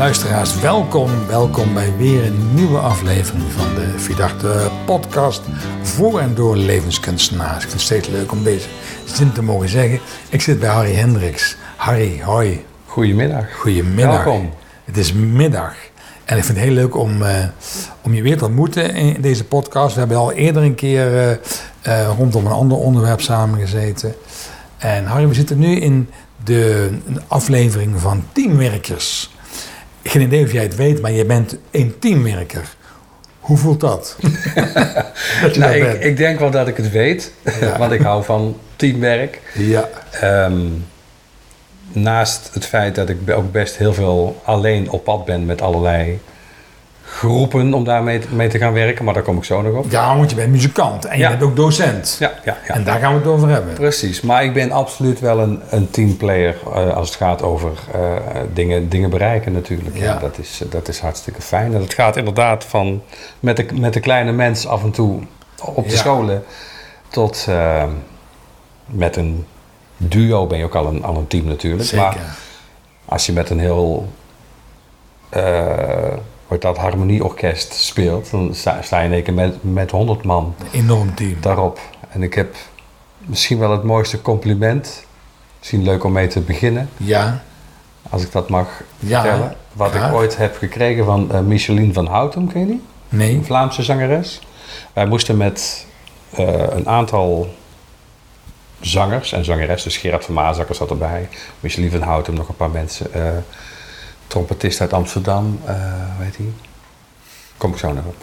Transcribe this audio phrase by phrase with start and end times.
[0.00, 5.42] Luisteraars, welkom, welkom bij weer een nieuwe aflevering van de Vierdachte podcast
[5.82, 7.54] voor en door levenskunstenaars.
[7.54, 8.68] Ik vind het steeds leuk om deze
[9.04, 10.00] zin te mogen zeggen.
[10.28, 11.56] Ik zit bij Harry Hendricks.
[11.76, 12.64] Harry, hoi.
[12.86, 13.54] Goedemiddag.
[13.54, 14.24] Goedemiddag.
[14.24, 14.50] Welkom.
[14.84, 15.74] Het is middag.
[16.24, 17.44] En ik vind het heel leuk om, eh,
[18.00, 19.92] om je weer te ontmoeten in deze podcast.
[19.92, 21.30] We hebben al eerder een keer eh,
[21.82, 24.14] eh, rondom een ander onderwerp samengezeten.
[24.78, 26.08] En Harry, we zitten nu in
[26.44, 26.90] de
[27.26, 29.30] aflevering van Teamwerkers.
[30.02, 32.74] Geen idee of jij het weet, maar je bent een teamwerker.
[33.40, 34.16] Hoe voelt dat?
[35.54, 37.78] Nou, ik, ik denk wel dat ik het weet, Ja.
[37.78, 39.40] want ik hou van teamwerk.
[39.54, 40.60] Ja, Ehm,
[41.92, 46.18] naast het feit dat ik ook best heel veel alleen op pad ben met allerlei
[47.12, 49.90] groepen om daarmee te- mee te gaan werken, maar daar kom ik zo nog op.
[49.90, 51.28] ja, want je bent muzikant en je Ja.
[51.28, 52.16] bent ook docent.
[52.18, 52.74] Ja, ja, ja.
[52.74, 53.74] En daar gaan we het over hebben.
[53.74, 58.00] Precies, maar ik ben absoluut wel een, een teamplayer eh, als het gaat over eh,
[58.52, 59.96] dingen, dingen bereiken natuurlijk.
[59.98, 60.18] Ja.
[60.18, 61.74] Dat, is, dat is hartstikke fijn.
[61.74, 63.02] En het gaat inderdaad van
[63.40, 65.20] met de, met de kleine mens af en toe
[65.64, 66.44] op de scholen
[67.08, 67.84] tot eh,
[68.86, 69.46] met een
[69.96, 71.84] duo ben je ook al een, al een team natuurlijk.
[71.88, 72.04] Zeker.
[72.06, 72.16] Maar
[73.04, 74.08] als je met een heel
[75.28, 75.42] eh
[76.50, 80.54] wordt dat harmonieorkest speelt, dan sta, sta je in één keer met, met 100 man
[80.58, 81.36] Een enorm team.
[81.40, 81.80] daarop.
[82.08, 82.54] En ik heb
[83.18, 85.04] misschien wel het mooiste compliment.
[85.58, 87.42] Misschien leuk om mee te beginnen, Ja,
[88.10, 89.56] als ik dat mag Ja, vertellen.
[89.72, 90.08] Wat graag.
[90.08, 92.82] ik ooit heb gekregen van eh Micheline van Houten, ken je die?
[93.08, 93.34] nee.
[93.34, 94.40] Een Vlaamse zangeres.
[94.92, 95.86] Wij moesten met
[96.30, 97.54] eh, een aantal
[98.80, 101.28] zangers en zangeressen, dus Gerard van Maasakker zat erbij,
[101.60, 103.12] Micheline van Houten, nog een paar mensen.
[103.14, 103.22] eh
[104.30, 105.74] trompetist uit Amsterdam, eh
[106.16, 106.52] hoe heet die?
[107.56, 108.14] Kom ik zo nog op.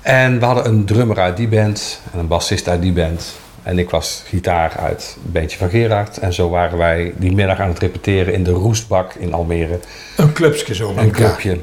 [0.00, 3.34] En we hadden een drummer uit die band en een bassist uit die band.
[3.62, 6.18] En ik was gitaar uit een beetje van Gerard.
[6.18, 9.78] En zo waren wij die middag aan het repeteren in de Roestbak in Almere.
[10.16, 10.92] Een clubsje zo.
[10.96, 11.60] Een clubje.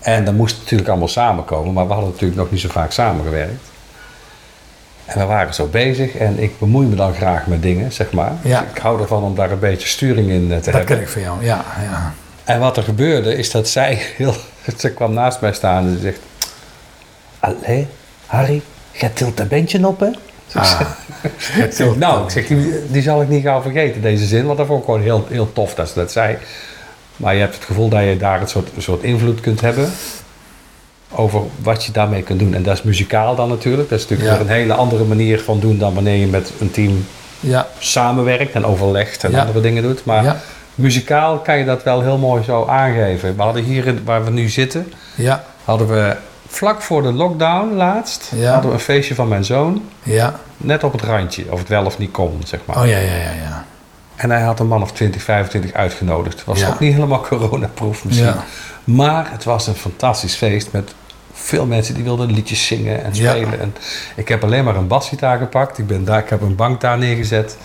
[0.00, 3.62] En dat moest natuurlijk allemaal samenkomen, maar we hadden natuurlijk nog niet zo vaak samengewerkt.
[5.04, 8.32] En we waren zo bezig en ik bemoei me dan graag met dingen, zeg maar.
[8.42, 8.64] Ja.
[8.74, 10.84] Ik hou ervan om daar een beetje sturing in eh, te Dat hebben.
[10.84, 11.64] ken ik van jou, ja.
[11.82, 12.12] ja.
[12.48, 14.34] En wat er gebeurde is dat zij heel...
[14.78, 16.18] Ze kwam naast mij staan en ze zegt...
[17.40, 17.86] Allee,
[18.26, 20.10] Harry, jij tilt een bandje op, hè?
[20.54, 20.80] Ah,
[21.64, 24.46] Ik zeg, nou, ik zeg, die, die zal ik niet gauw vergeten, deze zin.
[24.46, 26.36] Want dat vond ik gewoon heel, heel tof dat ze dat zei.
[27.16, 29.90] Maar je hebt het gevoel dat je daar een soort, een soort invloed kunt hebben...
[31.10, 32.54] over wat je daarmee kunt doen.
[32.54, 33.88] En dat is muzikaal dan natuurlijk.
[33.88, 34.36] Dat is natuurlijk Ja.
[34.44, 35.78] weer een hele andere manier van doen...
[35.78, 37.06] dan wanneer je met een team
[37.40, 39.40] Ja, samenwerkt en overlegt en Ja.
[39.40, 40.04] andere dingen doet.
[40.04, 40.40] Maar Ja.
[40.78, 43.36] Muzikaal kan je dat wel heel mooi zo aangeven.
[43.36, 46.16] We hadden hier, waar we nu zitten, ja, hadden we
[46.46, 48.52] vlak voor de lockdown laatst, Ja.
[48.52, 49.82] hadden we een feestje van mijn zoon.
[50.02, 50.34] ja.
[50.56, 52.76] Net op het randje, of het wel of niet kon, zeg maar.
[52.76, 53.64] Oh ja, ja, ja, ja.
[54.16, 56.44] En hij had een man of 20, 25 uitgenodigd.
[56.44, 56.68] Was Ja.
[56.68, 58.26] ook niet helemaal coronaproof misschien.
[58.26, 58.44] Ja.
[58.84, 60.94] Maar het was een fantastisch feest met
[61.32, 63.30] veel mensen die wilden liedjes zingen en Ja.
[63.30, 63.60] spelen.
[63.60, 63.74] En
[64.16, 65.78] ik heb alleen maar een basgitaar gepakt.
[65.78, 67.56] Ik, ben daar, ik heb een bank daar neergezet.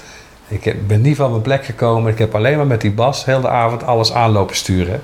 [0.48, 2.12] Ik ben niet van mijn plek gekomen.
[2.12, 5.02] Ik heb alleen maar met die bas heel de avond alles aanlopen sturen.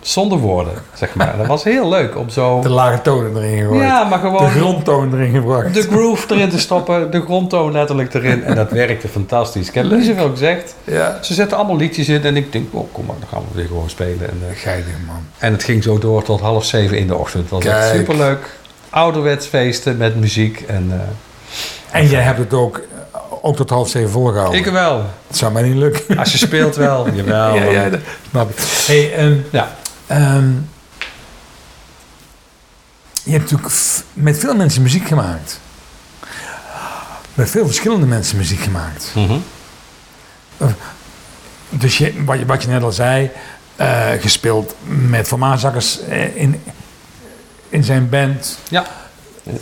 [0.00, 1.34] Zonder woorden, zeg maar.
[1.38, 2.60] Dat was heel leuk om zo...
[2.60, 3.80] De lage tonen erin gegooid.
[3.82, 5.74] Ja, maar De gewoon grondtoon erin gebracht.
[5.74, 7.10] de groove erin te stoppen.
[7.10, 8.44] De grondtoon letterlijk erin.
[8.44, 9.68] En dat werkte fantastisch.
[9.68, 10.74] Ik heb niet zoveel gezegd.
[10.84, 11.18] Ja.
[11.22, 13.66] Ze zetten allemaal liedjes in en ik denk, oh kom maar, dan gaan we weer
[13.66, 14.30] gewoon spelen.
[14.30, 15.22] En, Geinig, man.
[15.38, 17.42] en het ging zo door tot half zeven in de ochtend.
[17.42, 18.50] Het was echt superleuk.
[18.90, 20.60] Ouderwets feesten met muziek.
[20.66, 22.80] En, eh, En jij hebt het ook,
[23.42, 24.58] ook tot half zeven volgehouden.
[24.58, 25.04] ik wel.
[25.26, 26.18] Het zou mij niet lukken.
[26.18, 27.10] Als je speelt wel.
[27.16, 27.54] Jawel.
[27.54, 28.56] ja, ja, dat snap ik.
[28.86, 29.76] Hey, ehm, Ja.
[30.06, 30.50] ehm,
[33.22, 33.78] je hebt natuurlijk
[34.12, 35.60] met veel mensen muziek gemaakt.
[37.34, 39.12] Met veel verschillende mensen muziek gemaakt.
[39.14, 39.38] Mhm.
[41.68, 43.30] Dus je, wat, je, wat je net al zei,
[43.76, 46.62] eh, gespeeld met Van Maasakkers eh, in,
[47.68, 48.58] in zijn band.
[48.68, 48.84] Ja.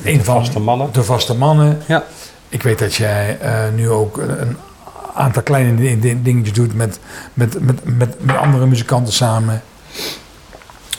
[0.05, 0.89] Een van vaste mannen.
[0.93, 1.83] De vaste mannen.
[1.87, 2.05] Ja.
[2.49, 4.57] Ik weet dat jij eh, nu ook een,
[5.15, 6.99] aantal kleine di- di- dingetjes doet met,
[7.35, 9.63] met, met, met, met andere muzikanten samen.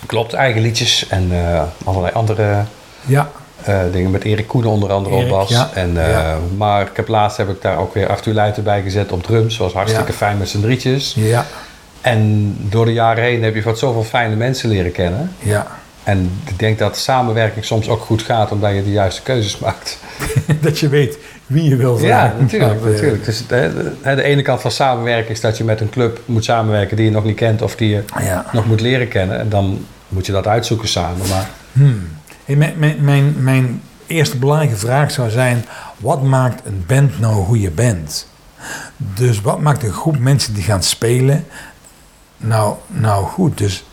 [0.06, 2.64] Klopt, eigen liedjes en eh, allerlei andere
[3.06, 3.30] Ja,
[3.64, 4.12] eh, dingen.
[4.12, 5.50] Met Erik Koenen onder andere Erik, op bas.
[5.50, 5.70] ja.
[5.74, 6.38] En, Ja.
[6.58, 9.58] Maar ik heb laatst heb ik daar ook weer Arthur Leijten bij gezet op drums.
[9.58, 11.14] was hartstikke fijn met z'n drietjes.
[11.18, 11.46] ja,
[12.02, 15.32] En door de jaren heen heb je wat zoveel fijne mensen leren kennen.
[15.40, 15.68] ja.
[16.10, 19.98] En ik denk dat samenwerking soms ook goed gaat omdat je de juiste keuzes maakt.
[20.62, 21.18] dat je weet
[21.48, 22.34] wie je wil Ja, zijn.
[22.40, 22.74] natuurlijk.
[22.80, 23.26] Dat, eh, natuurlijk.
[23.26, 26.44] Dus de, de, de ene kant van samenwerken is dat je met een club moet
[26.44, 28.46] samenwerken die je nog niet kent of die je Ja.
[28.52, 29.40] nog moet leren kennen.
[29.40, 31.28] En dan moet je dat uitzoeken samen.
[31.30, 32.08] Maar Hmm.
[32.46, 35.66] Hey, mijn, mijn, mijn, mijn eerste belangrijke vraag zou zijn:
[35.98, 38.28] wat maakt een band nou hoe je bent?
[38.98, 41.46] Dus wat maakt een groep mensen die gaan spelen
[42.38, 43.58] nou, nou goed?
[43.58, 43.84] Dus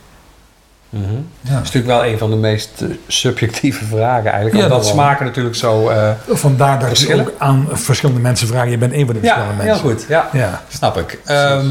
[0.90, 1.04] Mhm.
[1.04, 1.18] Ja.
[1.40, 4.62] Dat is natuurlijk wel een van de meest eh, subjectieve vragen eigenlijk.
[4.62, 5.88] Ja, dat smaken natuurlijk zo...
[5.88, 8.70] eh, Vandaar dat je ook aan verschillende mensen vraagt.
[8.70, 9.90] Je bent een van de ja, verschillende heel mensen.
[9.90, 10.06] goed.
[10.08, 10.62] Ja, Ja.
[10.68, 11.20] snap ik.
[11.24, 11.70] Ehm,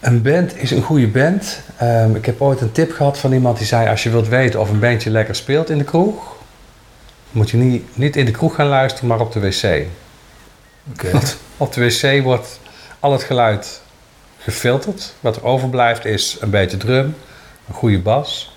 [0.00, 1.60] een band is een goede band.
[1.76, 3.88] Ehm, ik heb ooit een tip gehad van iemand die zei...
[3.88, 6.34] als je wilt weten of een bandje lekker speelt in de kroeg...
[7.30, 9.86] moet je niet, niet in de kroeg gaan luisteren, maar op de wc.
[10.92, 11.10] Oké.
[11.10, 12.60] Want op de wc wordt
[13.00, 13.80] al het geluid
[14.38, 15.14] gefilterd.
[15.20, 17.14] Wat er overblijft is een beetje drum,
[17.68, 18.54] een goede bas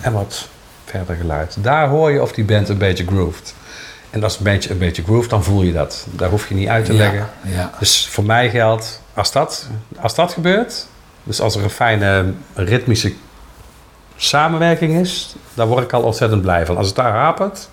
[0.00, 0.48] en wat
[0.84, 1.56] verder geluid.
[1.60, 3.54] Daar hoor je of die band een beetje grooved.
[4.10, 6.06] En als het een beetje, een beetje grooved, dan voel je dat.
[6.10, 7.28] Daar hoef je niet uit te leggen.
[7.42, 7.72] Ja, ja.
[7.78, 9.68] Dus voor mij geldt, als dat,
[10.00, 10.86] als dat gebeurt,
[11.22, 13.12] dus als er een fijne ritmische
[14.16, 16.76] samenwerking is, daar word ik al ontzettend blij van.
[16.76, 17.68] Als het daar hapert,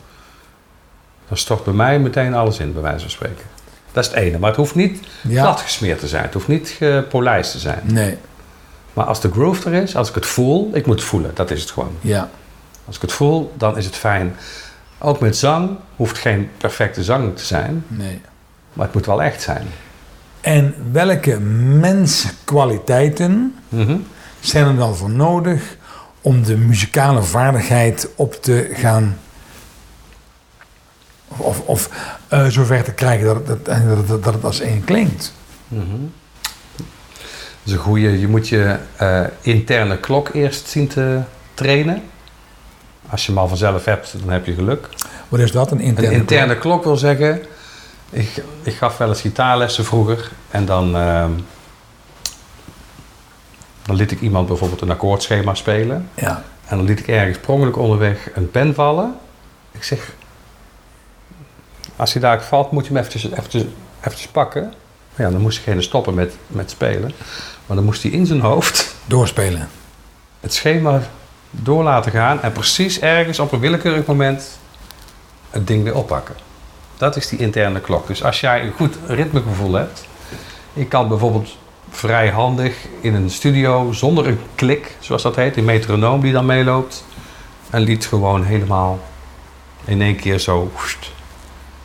[1.28, 3.46] dan stort bij mij meteen alles in, bij wijze van spreken.
[3.92, 4.40] Dat is het ene.
[4.40, 5.42] Maar het hoeft niet Ja.
[5.42, 6.24] glad gesmeerd te zijn.
[6.24, 7.80] Het hoeft niet gepolijst te zijn.
[7.84, 8.18] Nee,
[8.98, 11.52] Maar als de groove er is, als ik het voel, ik moet het voelen, dat
[11.52, 11.92] is het gewoon.
[12.02, 12.30] ja.
[12.86, 14.36] Als ik het voel, dan is het fijn.
[15.00, 18.22] Ook met zang hoeft geen perfecte zang te zijn, Nee.
[18.74, 19.68] maar het moet wel echt zijn.
[20.42, 21.40] En welke
[21.80, 23.98] menskwaliteiten Mhm.
[24.40, 25.78] zijn er dan voor nodig
[26.22, 29.18] om de muzikale vaardigheid op te gaan.
[31.28, 31.90] Of, of
[32.28, 33.66] eh, zover te krijgen dat het,
[34.08, 35.34] dat, dat het als één klinkt?
[35.68, 35.84] Dat
[37.68, 38.20] is een goede.
[38.20, 41.20] Je moet je eh, interne klok eerst zien te
[41.54, 42.04] trainen.
[43.10, 44.90] Als je hem al vanzelf hebt, dan heb je geluk.
[45.30, 45.72] Wat is dat?
[45.72, 46.10] Een interne.
[46.10, 47.42] Een interne klok wil zeggen.
[48.10, 50.32] Ik, ik gaf wel eens gitaarlessen vroeger.
[50.52, 51.32] En dan, ehm,
[53.86, 56.10] dan liet ik iemand bijvoorbeeld een akkoordschema spelen.
[56.14, 56.44] Ja.
[56.66, 59.16] En dan liet ik ergens per ongeluk onderweg een pen vallen.
[59.72, 60.14] Ik zeg,
[61.96, 63.64] als hij daar valt, moet je hem eventjes, eventjes,
[64.00, 64.74] eventjes pakken.
[65.16, 67.12] Ja, dan moest diegene stoppen met, met spelen.
[67.68, 69.70] Maar dan moest hij in zijn hoofd Doorspelen.
[70.40, 71.02] het schema
[71.52, 72.42] door laten gaan.
[72.42, 74.60] En precies ergens op een willekeurig moment
[75.50, 76.36] het ding weer oppakken.
[76.98, 78.08] Dat is die interne klok.
[78.08, 80.06] Dus als jij een goed ritmegevoel hebt.
[80.74, 81.58] Je kan bijvoorbeeld
[81.90, 86.46] vrij handig in een studio zonder een klik, zoals dat heet, een metronoom die dan
[86.46, 87.06] meeloopt.
[87.70, 89.00] Een lied gewoon helemaal
[89.86, 91.12] in één keer zo woest,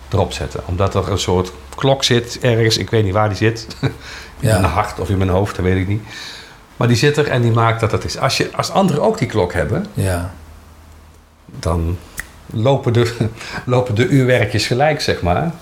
[0.08, 0.61] erop zetten.
[0.67, 3.67] Omdat er een soort klok zit ergens, ik weet niet waar die zit.
[3.81, 4.59] In Ja.
[4.61, 6.03] mijn hart of in mijn hoofd, dat weet ik niet.
[6.77, 8.19] Maar die zit er en die maakt dat het is.
[8.19, 10.33] Als, je, als anderen ook die klok hebben, Ja.
[11.47, 11.99] dan
[12.47, 13.29] lopen de,
[13.65, 15.53] lopen de uurwerkjes gelijk, zeg maar.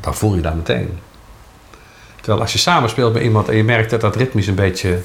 [0.00, 0.98] Dan voel je dat meteen.
[2.16, 5.02] Terwijl als je samenspeelt met iemand en je merkt dat dat ritmisch een beetje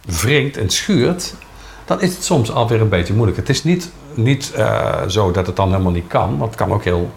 [0.00, 1.34] wringt en schuurt,
[1.84, 3.38] dan is het soms alweer een beetje moeilijk.
[3.38, 6.72] Het is niet, niet eh, zo dat het dan helemaal niet kan, want het kan
[6.72, 7.12] ook heel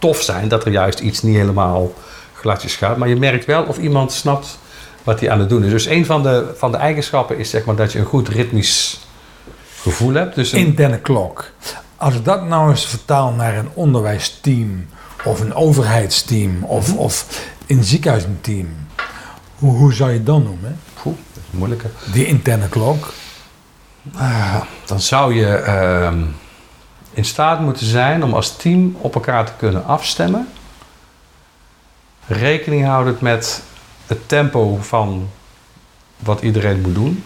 [0.00, 1.92] tof zijn dat er juist iets niet helemaal
[2.34, 2.96] gladjes gaat.
[2.96, 4.58] Maar je merkt wel of iemand snapt
[5.04, 5.70] wat hij aan het doen is.
[5.70, 9.00] Dus een van de, van de eigenschappen is zeg maar dat je een goed ritmisch
[9.80, 10.34] gevoel hebt.
[10.34, 11.50] Dus een, Interne klok.
[11.96, 14.86] Als ik dat nou eens vertaal naar een onderwijsteam
[15.24, 16.96] of een overheidsteam of, Mhm.
[16.96, 17.26] of
[17.66, 18.68] een ziekenhuisteam,
[19.58, 20.78] hoe, hoe zou je het dan noemen?
[21.02, 21.86] Poeh, dat is moeilijke.
[22.12, 23.12] Die interne klok.
[24.86, 26.18] Dan zou je ehm,
[27.20, 30.48] in staat moeten zijn om als team op elkaar te kunnen afstemmen.
[32.26, 33.62] Rekening houdend met
[34.06, 35.28] het tempo van
[36.18, 37.24] wat iedereen moet doen.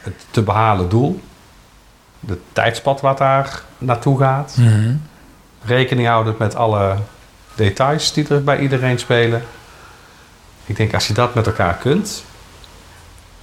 [0.00, 1.20] Het te behalen doel.
[2.20, 4.56] De tijdspad wat daar naartoe gaat.
[4.56, 4.96] Mhm.
[5.64, 6.96] Rekening houdend met alle
[7.54, 9.42] details die er bij iedereen spelen.
[10.66, 12.24] Ik denk als je dat met elkaar kunt.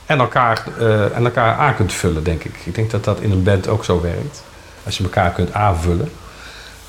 [0.06, 2.56] En elkaar, eh, en elkaar aan kunt vullen, denk ik.
[2.64, 4.44] Ik denk dat dat in een band ook zo werkt.
[4.86, 6.12] Als je elkaar kunt aanvullen.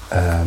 [0.08, 0.46] Ehm,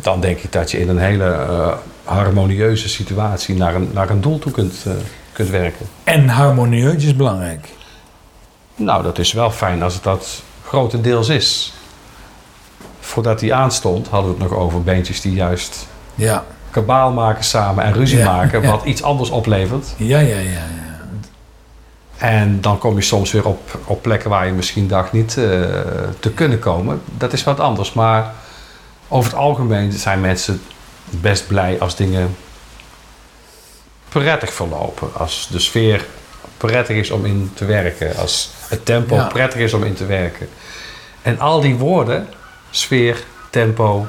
[0.00, 1.72] dan denk ik dat je in een hele eh,
[2.04, 4.92] harmonieuze situatie naar een, naar een doel toe kunt, eh,
[5.32, 5.86] kunt werken.
[6.04, 7.68] En harmonieus is belangrijk.
[8.76, 11.72] Nou, dat is wel fijn als het dat grotendeels is.
[13.00, 17.84] Voordat hij aanstond, hadden we het nog over beentjes die juist Ja, kabaal maken samen
[17.84, 18.70] en ruzie Ja, maken, ja.
[18.70, 19.86] wat iets anders oplevert.
[19.96, 20.60] ja, ja, ja.
[22.18, 25.44] En dan kom je soms weer op, op plekken waar je misschien dacht niet eh,
[26.20, 27.00] te kunnen komen.
[27.16, 27.92] Dat is wat anders.
[27.92, 28.34] Maar
[29.08, 30.62] over het algemeen zijn mensen
[31.04, 32.36] best blij als dingen
[34.08, 35.14] prettig verlopen.
[35.14, 36.06] Als de sfeer
[36.56, 38.16] prettig is om in te werken.
[38.16, 39.26] Als het tempo Ja.
[39.26, 40.48] prettig is om in te werken.
[41.22, 42.28] En al die woorden,
[42.70, 44.06] sfeer, tempo,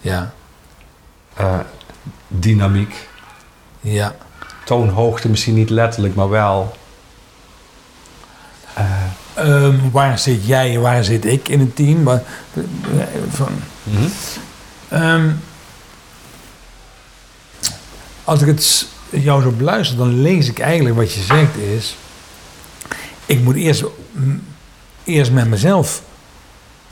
[0.00, 0.32] Ja,
[1.34, 1.58] eh,
[2.28, 3.08] dynamiek,
[3.80, 4.14] ja.
[4.64, 6.76] Toonhoogte misschien niet letterlijk, maar wel.
[8.74, 8.84] eh,
[9.34, 12.02] Ehm, waar zit jij, waar zit ik in het team?
[12.02, 12.22] Maar,
[13.30, 13.48] van,
[13.82, 14.06] mhm.
[14.88, 15.30] Ehm,
[18.24, 21.96] als ik het jou zo beluister, dan lees ik eigenlijk wat je zegt is...
[23.26, 23.84] Ik moet eerst,
[25.04, 26.02] eerst met mezelf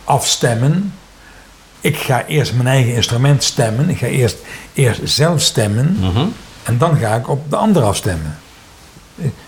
[0.05, 0.95] afstemmen.
[1.81, 3.89] Ik ga eerst mijn eigen instrument stemmen.
[3.89, 4.37] Ik ga eerst,
[4.75, 5.97] eerst zelf stemmen.
[6.01, 6.27] Mhm.
[6.63, 8.39] En dan ga ik op de ander afstemmen.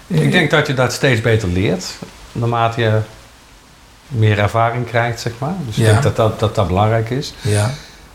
[0.07, 1.85] Ik denk dat je dat steeds beter leert,
[2.33, 2.99] naarmate je
[4.09, 5.55] meer ervaring krijgt, zeg maar.
[5.67, 7.35] Dus ik denk dat dat, dat dat belangrijk is.
[7.41, 7.71] Ja,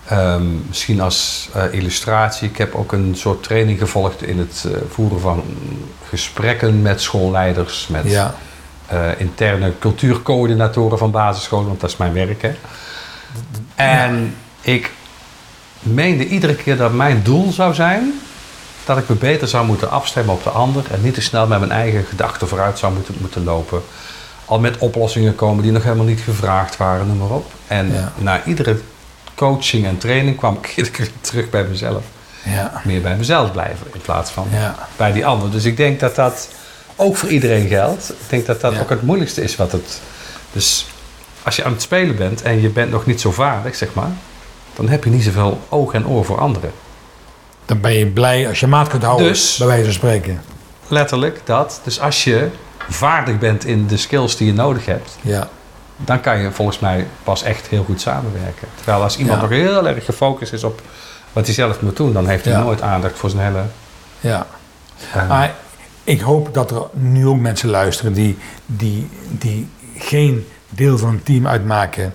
[0.08, 2.50] Ehm, misschien als eh, illustratie.
[2.50, 5.44] Ik heb ook een soort training gevolgd in het eh, voeren van
[6.10, 8.36] gesprekken met schoolleiders, met ja,
[8.86, 12.42] eh, interne cultuurcoördinatoren van basisscholen, want dat is mijn werk.
[12.42, 12.52] Hè.
[13.76, 14.92] En ik
[15.80, 18.14] meende iedere keer dat mijn doel zou zijn
[18.88, 21.60] dat ik me beter zou moeten afstemmen op de ander en niet te snel met
[21.60, 23.82] mijn eigen gedachten vooruit zou moeten, moeten lopen.
[24.46, 27.52] Al met oplossingen komen die nog helemaal niet gevraagd waren, noem maar op.
[27.68, 28.12] En Ja.
[28.18, 28.80] na iedere
[29.36, 32.04] coaching en training kwam ik iedere keer terug bij mezelf.
[32.44, 34.76] ja, Meer bij mezelf blijven in plaats van ja.
[34.96, 35.52] bij die ander.
[35.52, 36.50] Dus ik denk dat dat
[36.96, 38.10] ook voor iedereen geldt.
[38.10, 40.02] Ik denk dat dat ook het moeilijkste is wat het.
[40.52, 40.88] Dus
[41.44, 44.12] als je aan het spelen bent en je bent nog niet zo vaardig, zeg maar,
[44.76, 46.72] dan heb je niet zoveel oog en oor voor anderen.
[47.68, 50.42] Dan ben je blij als je maat kunt houden, Dus- bij wijze van spreken.
[50.88, 51.82] Letterlijk dat.
[51.84, 52.50] Dus als je
[52.90, 55.50] vaardig bent in de skills die je nodig hebt, Ja,
[55.98, 58.68] dan kan je volgens mij pas echt heel goed samenwerken.
[58.76, 59.48] Terwijl als iemand Ja.
[59.48, 60.82] nog heel erg gefocust is op
[61.34, 62.60] wat hij zelf moet doen, dan heeft hij Ja.
[62.64, 63.64] nooit aandacht voor zijn hele.
[64.20, 64.48] ja.
[65.14, 65.56] eh, Maar
[66.04, 71.24] ik hoop dat er nu ook mensen luisteren die, die, die geen deel van een
[71.24, 72.14] team uitmaken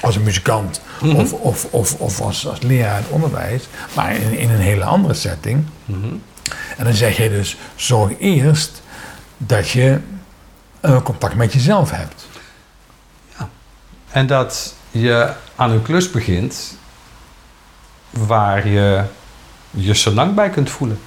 [0.00, 1.16] als een muzikant Mhm.
[1.16, 3.62] of, of, of, of als, als leraar in het onderwijs,
[3.94, 5.64] maar in, in een hele andere setting.
[5.84, 6.14] mhm.
[6.76, 8.82] En dan zeg je dus, zorg eerst
[9.36, 9.98] dat je
[10.80, 12.26] eh, contact met jezelf hebt.
[14.10, 16.76] En dat je aan een klus begint
[18.10, 19.02] waar je
[19.70, 21.00] je zo lang bij kunt voelen.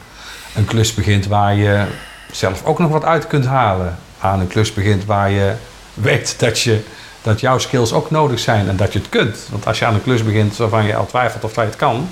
[0.56, 1.86] Een klus begint waar je
[2.32, 3.98] zelf ook nog wat uit kunt halen.
[4.20, 5.54] Aan een klus begint waar je
[5.94, 6.84] weet dat, je,
[7.30, 9.38] dat jouw skills ook nodig zijn en dat je het kunt.
[9.52, 11.80] Want als je aan een klus begint waarvan je al twijfelt of dat je het
[11.80, 12.10] kan,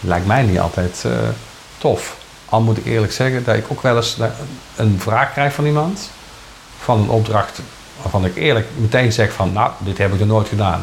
[0.00, 1.12] lijkt mij niet altijd eh,
[1.78, 2.16] tof.
[2.48, 4.16] Al moet ik eerlijk zeggen dat ik ook wel eens
[4.76, 6.10] een vraag krijg van iemand,
[6.78, 7.60] van een opdracht
[8.02, 10.82] waarvan ik eerlijk meteen zeg van, nou, dit heb ik er nooit gedaan.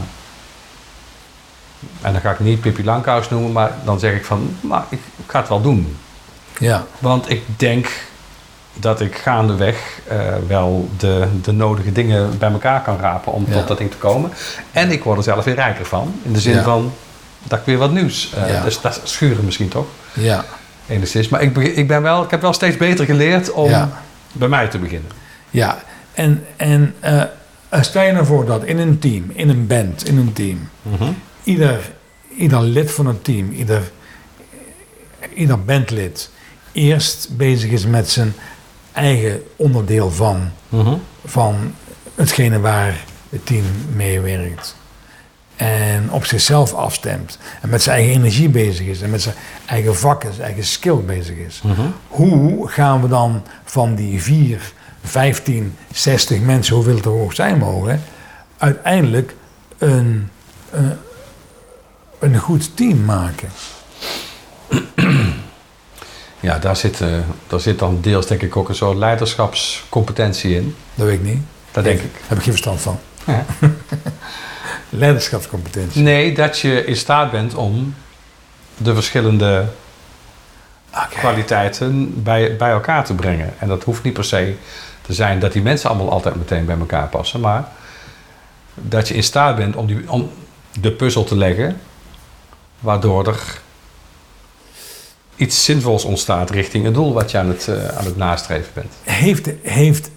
[2.02, 5.00] En dan ga ik niet Pippi Langkous noemen, maar dan zeg ik van, nou, ik,
[5.16, 5.98] ik ga het wel doen.
[6.60, 7.88] Ja, Want ik denk
[8.80, 10.18] dat ik gaandeweg eh
[10.48, 13.54] wel de, de nodige dingen bij elkaar kan rapen om Ja.
[13.54, 14.32] tot dat ding te komen.
[14.72, 16.64] En ik word er zelf weer rijker van, in de zin Ja.
[16.64, 16.94] van
[17.44, 18.34] dat ik weer wat nieuws.
[18.34, 18.64] eh, Ja.
[18.64, 20.46] Dus dat schuren misschien toch, ja,
[20.88, 21.30] enigszins.
[21.30, 23.72] Maar ik, ik, ben wel, ik heb wel steeds beter geleerd om
[24.32, 25.12] bij mij te beginnen.
[25.50, 25.78] ja.
[26.14, 27.24] En, en eh,
[27.82, 30.70] stel je nou voor dat in een team, in een band, in een team,
[31.44, 31.80] ieder,
[32.38, 33.82] ieder lid van het team, ieder,
[35.34, 36.30] ieder bandlid,
[36.72, 38.34] eerst bezig is met zijn
[38.98, 40.94] eigen onderdeel van, Mhm.
[41.26, 41.56] van
[42.16, 43.64] hetgene waar het team
[43.96, 44.76] mee werkt.
[45.56, 47.38] En op zichzelf afstemt.
[47.62, 49.02] En met zijn eigen energie bezig is.
[49.02, 49.36] En met zijn
[49.66, 51.62] eigen vakken, zijn eigen skill bezig is.
[51.64, 51.82] Mhm.
[52.08, 54.74] Hoe gaan we dan van die 4,
[55.04, 58.02] 15, 60 mensen, hoeveel het er ook zijn mogen,
[58.58, 59.36] uiteindelijk
[59.78, 60.30] een,
[60.72, 60.92] een,
[62.20, 63.50] een goed team maken?
[66.48, 67.10] Ja, daar zit, eh,
[67.48, 70.76] daar zit dan deels denk ik ook een soort leiderschapscompetentie in.
[70.96, 71.42] Dat weet ik niet.
[71.72, 72.14] Dat denk ik.
[72.14, 73.00] Daar heb ik geen verstand van.
[73.26, 73.46] Ja.
[74.90, 76.02] Leiderschapscompetentie.
[76.02, 77.96] Nee, dat je in staat bent om
[78.78, 79.66] de verschillende
[81.10, 83.54] kwaliteiten bij, bij elkaar te brengen.
[83.60, 84.56] En dat hoeft niet per se
[85.02, 87.40] te zijn dat die mensen allemaal altijd meteen bij elkaar passen.
[87.40, 87.68] Maar
[88.74, 90.32] dat je in staat bent om, die, om
[90.82, 91.80] de puzzel te leggen,
[92.80, 93.62] waardoor er
[95.38, 98.94] iets zinvols ontstaat richting het doel wat je aan het, eh, aan het nastreven bent.
[99.04, 100.10] Heeft, heeft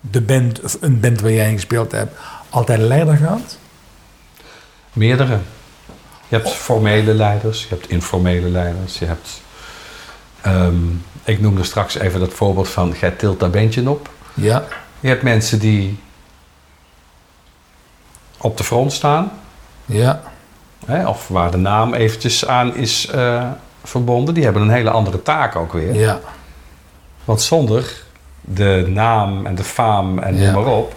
[0.00, 2.16] de band, of een band waar jij in gespeeld hebt,
[2.48, 3.58] altijd een leider gehad?
[4.92, 5.38] Meerdere.
[6.28, 9.40] Je hebt formele leiders, je hebt informele leiders, je hebt...
[10.40, 10.74] ehm,
[11.24, 14.10] ik noemde straks even dat voorbeeld van, gij tilt dat bandje op.
[14.34, 14.64] Ja.
[15.00, 15.98] Je hebt mensen die
[18.38, 19.32] op de front staan,
[19.84, 20.22] Ja.
[20.86, 23.44] Hè, of waar de naam eventjes aan is eh,
[23.84, 24.34] verbonden.
[24.34, 25.94] Die hebben een hele andere taak ook weer.
[25.94, 26.20] Ja.
[27.24, 27.92] Want zonder
[28.40, 30.50] de naam en de faam en Ja.
[30.52, 30.94] noem maar op...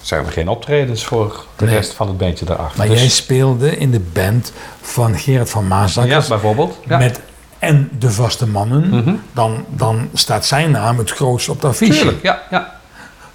[0.00, 1.74] zijn er geen optredens voor de Nee.
[1.74, 2.78] rest van het bandje daarachter.
[2.78, 6.78] Maar Dus- jij speelde in de band van Gerard van ja, Maasakkers bijvoorbeeld.
[6.88, 6.98] Ja.
[6.98, 7.20] met
[7.58, 8.88] en de vaste mannen.
[8.88, 9.14] Mhm.
[9.32, 11.92] Dan, dan staat zijn naam het grootst op de affiche.
[12.00, 12.78] Tuurlijk, ja, ja.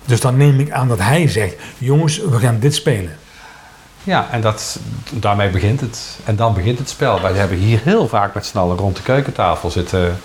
[0.06, 3.18] Dus dan neem ik aan dat hij zegt: jongens, we gaan dit spelen.
[4.06, 4.80] Ja, en dat,
[5.12, 6.20] daarmee begint het.
[6.24, 7.22] En dan begint het spel.
[7.22, 10.20] Wij hebben hier heel vaak met z'n allen rond de keukentafel zitten.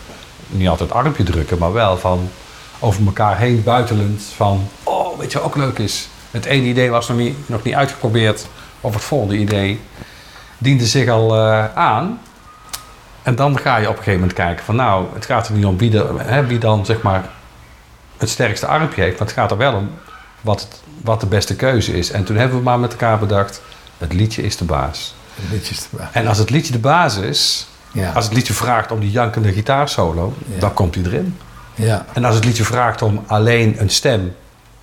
[0.47, 2.31] Niet altijd armpje drukken, maar wel van
[2.79, 4.23] over elkaar heen buitelend.
[4.37, 6.09] Van, oh, weet je wat ook leuk is?
[6.31, 8.47] Het ene idee was nog niet, nog niet uitgeprobeerd.
[8.81, 9.81] Of het volgende idee
[10.59, 12.21] diende zich al eh, aan.
[13.23, 15.65] En dan ga je op een gegeven moment kijken van, nou, het gaat er niet
[15.65, 17.25] om wie, hè, wie dan zeg maar
[18.17, 19.19] het sterkste armpje heeft.
[19.19, 19.91] Maar het gaat er wel om
[20.41, 22.11] wat, het- wat de beste keuze is.
[22.11, 23.63] En toen hebben we maar met elkaar bedacht,
[23.99, 25.15] het liedje is de baas.
[25.51, 26.07] Liedjes erbij.
[26.13, 28.13] En als het liedje de baas is, Ja.
[28.13, 30.59] als het liedje vraagt om die jankende gitaarsolo, Ja.
[30.61, 31.37] dan komt hij erin.
[31.75, 32.05] ja.
[32.13, 34.35] En als het liedje vraagt om alleen een stem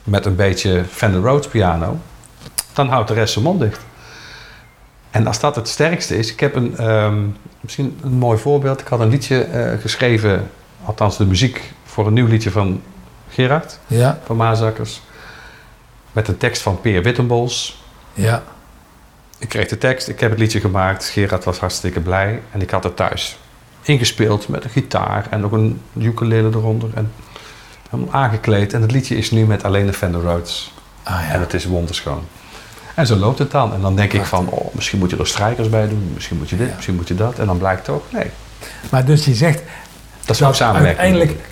[0.03, 1.99] met een beetje Fender Rhodes piano,
[2.73, 3.79] dan houdt de rest zijn mond dicht.
[5.11, 7.17] En als dat het sterkste is, ik heb een, ehm,
[7.59, 8.81] misschien een mooi voorbeeld.
[8.81, 10.49] Ik had een liedje eh, geschreven,
[10.85, 12.81] althans de muziek voor een nieuw liedje van
[13.29, 14.19] Gerard Ja.
[14.25, 15.01] van Maasakkers.
[16.17, 17.83] Met een tekst van Peer Wittenbols.
[18.13, 18.43] Ja.
[19.37, 21.05] Ik kreeg de tekst, ik heb het liedje gemaakt.
[21.05, 23.37] Gerard was hartstikke blij en ik had het thuis
[23.81, 26.89] ingespeeld met een gitaar en ook een ukulele eronder.
[26.93, 27.11] En
[27.89, 28.73] helemaal aangekleed.
[28.73, 30.73] En het liedje is nu met alleen de Fender Rhodes.
[31.03, 31.39] Ah En ja.
[31.39, 32.23] het is wonderschoon.
[32.95, 33.73] En zo loopt het dan.
[33.73, 36.11] En dan denk ik van, oh, misschien moet je er strijkers bij doen.
[36.13, 36.73] Misschien moet je dit, Ja.
[36.75, 37.39] misschien moet je dat.
[37.39, 38.29] En dan blijkt toch, nee.
[38.91, 39.61] Maar dus je zegt
[40.25, 40.99] Dat is ook samenwerking.
[40.99, 41.47] uiteindelijk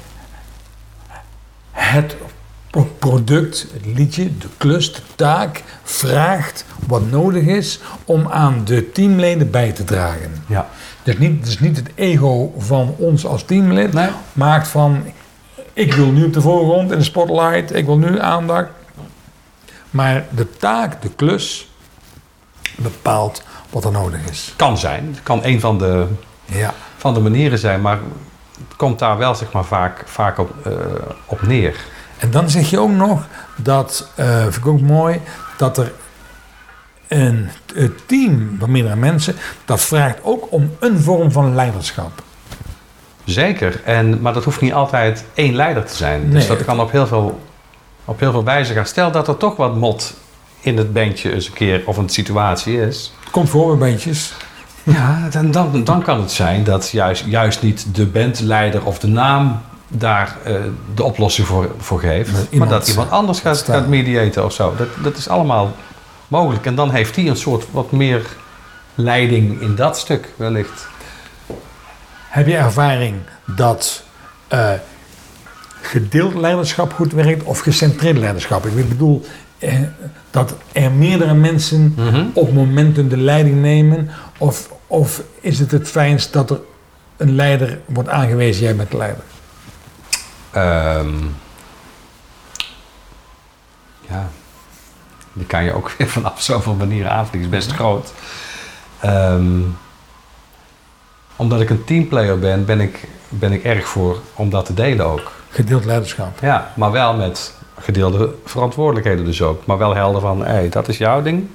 [1.71, 2.15] het
[2.83, 9.51] product, het liedje, de klus, de taak vraagt wat nodig is om aan de teamleden
[9.51, 10.43] bij te dragen.
[10.47, 10.67] Ja.
[11.03, 14.09] Dus niet, dus niet het ego van ons als teamlid Nee.
[14.33, 15.03] maakt van
[15.73, 18.69] ik wil nu op de voorgrond in de spotlight, ik wil nu aandacht.
[19.89, 21.69] Maar de taak, de klus
[22.75, 24.53] bepaalt wat er nodig is.
[24.55, 25.07] Kan zijn.
[25.11, 26.07] Het kan een van de,
[26.45, 26.73] Ja.
[26.97, 27.81] van de manieren zijn.
[27.81, 27.99] Maar
[28.67, 30.71] het komt daar wel zeg maar, vaak, vaak op, eh,
[31.25, 31.75] op neer.
[32.17, 35.21] En dan zeg je ook nog dat, eh vind ik ook mooi,
[35.57, 35.91] dat er
[37.07, 42.23] een, het team van meerdere mensen, dat vraagt ook om een vorm van leiderschap.
[43.23, 46.29] Zeker, en, maar dat hoeft niet altijd één leider te zijn.
[46.29, 47.39] Dus dat kan op heel, veel,
[48.05, 48.85] op heel veel wijzen gaan.
[48.85, 50.13] Stel dat er toch wat mot
[50.59, 53.13] in het bandje eens een keer of een situatie is.
[53.31, 54.33] Komt voor bij bandjes.
[54.83, 59.07] Ja, dan, dan, dan kan het zijn dat juist, juist niet de bandleider of de
[59.07, 60.55] naam daar eh,
[60.95, 62.31] de oplossing voor, voor geeft.
[62.35, 63.75] Dat maar dat iemand anders gaat, staan.
[63.75, 64.75] gaat mediaten of zo.
[64.77, 65.71] Dat, dat is allemaal
[66.27, 66.65] mogelijk.
[66.65, 68.25] En dan heeft hij een soort wat meer
[68.95, 70.87] leiding in dat stuk wellicht.
[72.29, 74.03] Heb je ervaring dat
[74.47, 74.71] eh,
[75.81, 78.65] gedeeld leiderschap goed werkt of gecentreerd leiderschap?
[78.65, 79.25] Ik bedoel
[79.59, 79.73] eh,
[80.31, 81.95] dat er meerdere mensen
[82.33, 86.59] op momenten de leiding nemen, of, of is het het fijnst dat er
[87.17, 89.23] een leider wordt aangewezen, jij bent de leider?
[90.55, 91.13] Ehm,
[94.09, 94.29] ja,
[95.33, 97.51] die kan je ook weer vanaf zoveel manieren aanvliegen.
[97.51, 98.13] is best groot.
[98.99, 99.61] Ehm,
[101.35, 105.05] omdat ik een teamplayer ben, ben ik, ben ik erg voor om dat te delen
[105.05, 105.31] ook.
[105.49, 106.39] Gedeeld leiderschap.
[106.41, 109.65] Ja, maar wel met gedeelde verantwoordelijkheden dus ook.
[109.65, 111.47] Maar wel helder van, hé, hey, dat is jouw ding.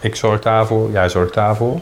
[0.00, 1.80] Ik zorg daarvoor, jij zorgt daarvoor.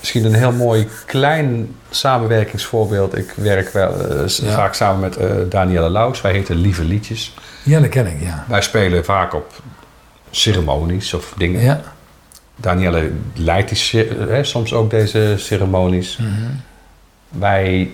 [0.00, 3.16] Misschien een heel mooi klein samenwerkingsvoorbeeld.
[3.18, 4.54] Ik werk wel eh, Ja.
[4.54, 6.20] vaak samen met eh Danielle Laus.
[6.20, 7.34] Wij heten Lieve Liedjes.
[7.62, 8.44] Ja, dat ken ik, ja.
[8.48, 9.62] Wij spelen vaak op
[10.30, 11.60] ceremonies of dingen.
[11.62, 11.80] Ja.
[12.56, 16.18] Danielle leidt die, hè, soms ook deze ceremonies.
[17.28, 17.90] Wij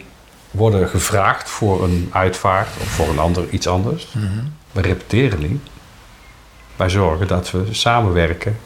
[0.51, 4.15] worden gevraagd voor een uitvaart of voor een ander iets anders.
[4.73, 5.63] We repeteren niet.
[6.77, 8.57] Wij zorgen dat we samenwerken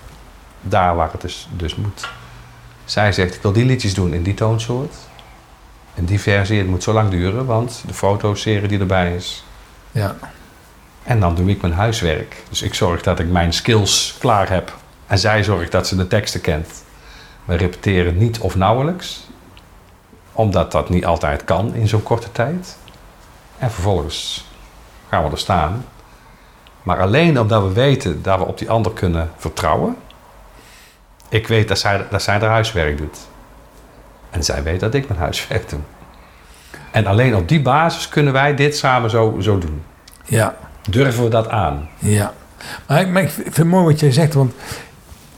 [0.60, 2.08] daar waar het dus, dus moet.
[2.90, 4.94] Zij zegt, ik wil die liedjes doen in die toonsoort.
[5.94, 9.44] In die versie, het moet zo lang duren, want de fotoserie die erbij is.
[9.92, 10.16] ja.
[11.02, 12.42] En dan doe ik mijn huiswerk.
[12.48, 14.76] Dus ik zorg dat ik mijn skills klaar heb.
[15.06, 16.84] En zij zorgt dat ze de teksten kent.
[17.44, 19.28] We repeteren niet of nauwelijks.
[20.32, 22.76] Omdat dat niet altijd kan in zo'n korte tijd.
[23.58, 24.44] En vervolgens
[25.08, 25.84] gaan we er staan.
[26.82, 29.96] Maar alleen omdat we weten dat we op die ander kunnen vertrouwen.
[31.30, 33.18] Ik weet dat zij, dat zij haar huiswerk doet.
[34.30, 35.80] En zij weet dat ik mijn huiswerk doe.
[36.90, 39.82] En alleen op die basis kunnen wij dit samen zo, zo doen.
[40.24, 40.56] Ja.
[40.88, 41.88] Durven we dat aan?
[41.98, 42.32] Ja,
[42.86, 44.52] maar ik, maar ik vind het mooi wat jij zegt, want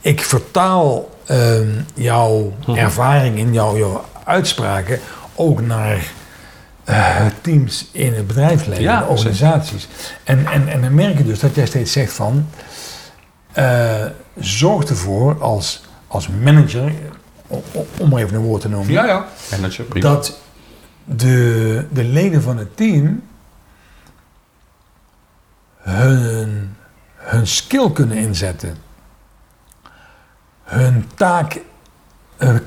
[0.00, 5.00] ik vertaal ehm, jouw ervaring in jouw, jouw uitspraken
[5.34, 6.12] ook naar
[6.84, 9.88] eh, teams in het bedrijfsleven, Ja, organisaties.
[10.24, 12.46] En, en, en dan merk je dus dat jij steeds zegt van,
[13.52, 14.04] eh,
[14.38, 16.92] zorg ervoor als, als manager,
[17.98, 19.26] om maar even een woord te noemen, ja.
[19.50, 20.08] Manager, prima.
[20.08, 20.40] dat
[21.04, 23.22] de, de leden van het team
[25.76, 26.76] hun,
[27.14, 28.76] hun skill kunnen inzetten.
[30.62, 31.60] hun taak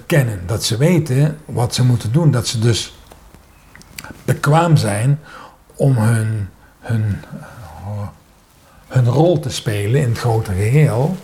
[0.05, 0.47] kennen.
[0.47, 2.31] Dat ze weten wat ze moeten doen.
[2.31, 2.97] Dat ze dus
[4.23, 5.19] bekwaam zijn
[5.75, 6.49] om hun,
[6.79, 7.21] hun,
[8.87, 11.17] hun rol te spelen in het grote geheel.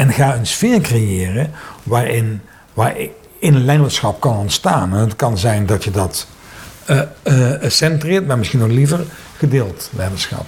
[0.00, 1.50] En ga een sfeer creëren
[1.82, 2.40] waarin,
[2.74, 3.10] waarin
[3.40, 4.92] leiderschap kan ontstaan.
[4.92, 6.26] En het kan zijn dat je dat
[6.84, 7.00] eh,
[7.66, 9.04] centreert, maar misschien nog liever
[9.36, 10.46] gedeeld leiderschap.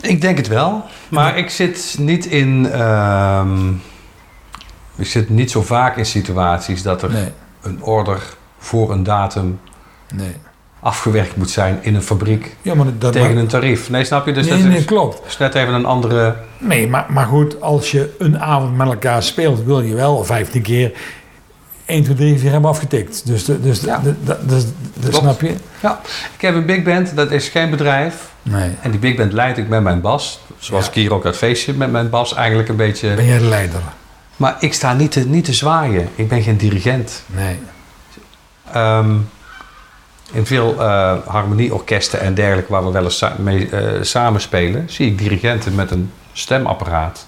[0.00, 2.70] Ik denk het wel, maar ik zit niet in.
[2.72, 3.70] ehm,
[4.96, 8.22] ik zit niet zo vaak in situaties dat er Nee, een order
[8.58, 9.60] voor een datum
[10.14, 10.36] nee.
[10.82, 13.90] Afgewerkt moet zijn in een fabriek Ja, maar dat tegen maar- een tarief.
[13.90, 14.32] Nee, snap je?
[14.32, 15.20] Dus nee, dat nee, is, klopt.
[15.26, 16.36] is net even een andere.
[16.58, 20.62] Nee, maar, maar goed, als je een avond met elkaar speelt, wil je wel 15
[20.62, 20.92] keer
[21.84, 23.26] 1, 2, 3, 4 hebben afgetikt.
[23.26, 23.98] Dus, de, dus, de- Ja.
[23.98, 24.64] de- de- dus,
[24.94, 25.16] dus Klopt.
[25.16, 25.54] snap je?
[25.80, 26.00] Ja,
[26.34, 28.30] ik heb een big band, dat is geen bedrijf.
[28.42, 28.70] Nee.
[28.80, 30.40] En die big band leid ik met mijn bas.
[30.58, 30.90] Zoals Ja.
[30.90, 33.14] ik hier ook dat feestje met mijn bas eigenlijk een beetje.
[33.14, 33.80] Ben jij de leider?
[34.36, 36.08] Maar ik sta niet te, niet te zwaaien.
[36.14, 37.22] Ik ben geen dirigent.
[37.26, 37.58] Nee.
[38.72, 39.10] Ehm,
[40.32, 45.06] in veel eh, harmonieorkesten en dergelijke waar we wel eens sa- mee eh, samenspelen, zie
[45.10, 47.26] ik dirigenten met een stemapparaat.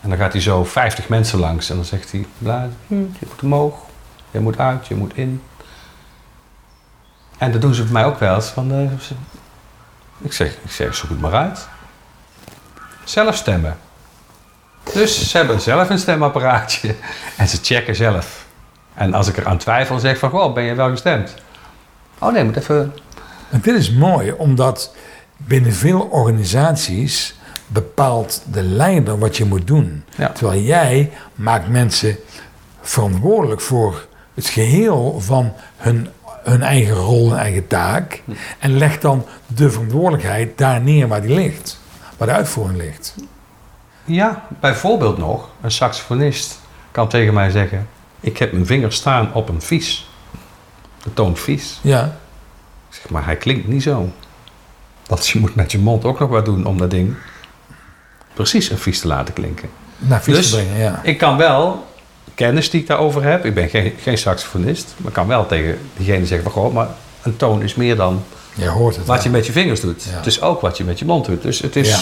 [0.00, 3.26] En dan gaat hij zo 50 mensen langs en dan zegt hij: "Bla, hm, Je
[3.28, 3.74] moet omhoog,
[4.30, 5.42] je moet uit, je moet in.
[7.38, 8.48] En dat doen ze voor mij ook wel eens.
[8.48, 8.82] Van, eh,
[10.18, 11.68] ik, zeg, ik zeg: Zoek het maar uit.
[13.04, 13.76] Zelf stemmen.
[14.92, 16.94] Dus ze hebben zelf een stemapparaatje
[17.36, 18.44] en ze checken zelf.
[18.94, 21.34] En als ik er aan twijfel, zeg ik van, goh, ben je wel gestemd?
[22.20, 22.92] Oh nee, moet even...
[23.50, 24.94] En dit is mooi, omdat
[25.36, 30.04] binnen veel organisaties bepaalt de leider wat je moet doen.
[30.16, 30.28] Ja.
[30.28, 32.16] Terwijl jij maakt mensen
[32.80, 36.08] verantwoordelijk voor het geheel van hun,
[36.42, 38.22] hun eigen rol en eigen taak.
[38.58, 41.80] En legt dan de verantwoordelijkheid daar neer waar die ligt.
[42.16, 43.14] Waar de uitvoering ligt.
[44.04, 47.88] Ja, bijvoorbeeld nog, een saxofonist kan tegen mij zeggen,
[48.20, 50.09] ik heb mijn vinger staan op een vies.
[51.02, 51.78] De toon vies.
[51.82, 52.16] Ja,
[52.88, 54.08] zeg, maar hij klinkt niet zo.
[55.06, 57.14] Want je moet met je mond ook nog wat doen om dat ding
[58.34, 59.68] precies een vies te laten klinken.
[59.98, 61.00] naar vies Dus- te brengen, ja.
[61.02, 61.86] Ik kan wel
[62.34, 66.26] kennis die ik daarover heb, ik ben geen, geen saxofonist, maar kan wel tegen diegene
[66.26, 66.88] zeggen van, goh, maar
[67.22, 68.22] een toon is meer dan
[68.54, 69.06] Je hoort het.
[69.06, 69.22] wat ja.
[69.22, 70.04] je met je vingers doet.
[70.04, 70.16] Ja.
[70.16, 71.42] Het is ook wat je met je mond doet.
[71.42, 71.88] Dus het is...
[71.88, 71.98] Ja.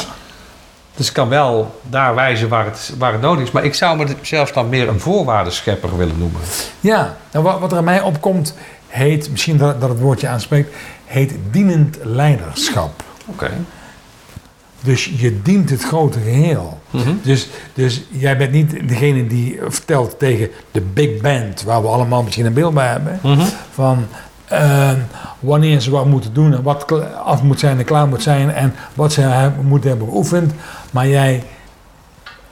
[0.97, 3.51] Dus ik kan wel daar wijzen waar het, waar het nodig is.
[3.51, 6.41] Maar ik zou me zelfs dan meer een voorwaardenschepper willen noemen.
[6.81, 8.55] Ja, nou, wat, wat er aan mij opkomt,
[8.89, 10.75] heet, misschien dat, dat het woordje aanspreekt,
[11.05, 13.03] heet dienend leiderschap.
[13.27, 13.51] Oké.
[14.81, 16.79] Dus je dient het grote geheel.
[16.91, 17.11] Mhm.
[17.23, 22.23] Dus, dus jij bent niet degene die vertelt tegen de big band, waar we allemaal
[22.23, 23.45] misschien een beeld bij hebben, Mhm.
[23.73, 24.07] van
[24.45, 24.91] eh,
[25.41, 26.93] wanneer ze wat moeten doen en wat
[27.25, 30.53] af moet zijn en klaar moet zijn en wat ze hebben- moeten hebben geoefend.
[30.91, 31.43] Maar jij,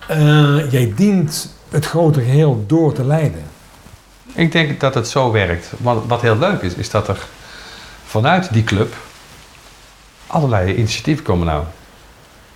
[0.08, 3.42] eh, jij dient het grote geheel door te leiden.
[4.36, 5.72] Ik denk dat het zo werkt.
[5.78, 7.26] Want wat heel leuk is, is dat er
[8.04, 8.94] vanuit die club
[10.26, 11.64] allerlei initiatieven komen nou.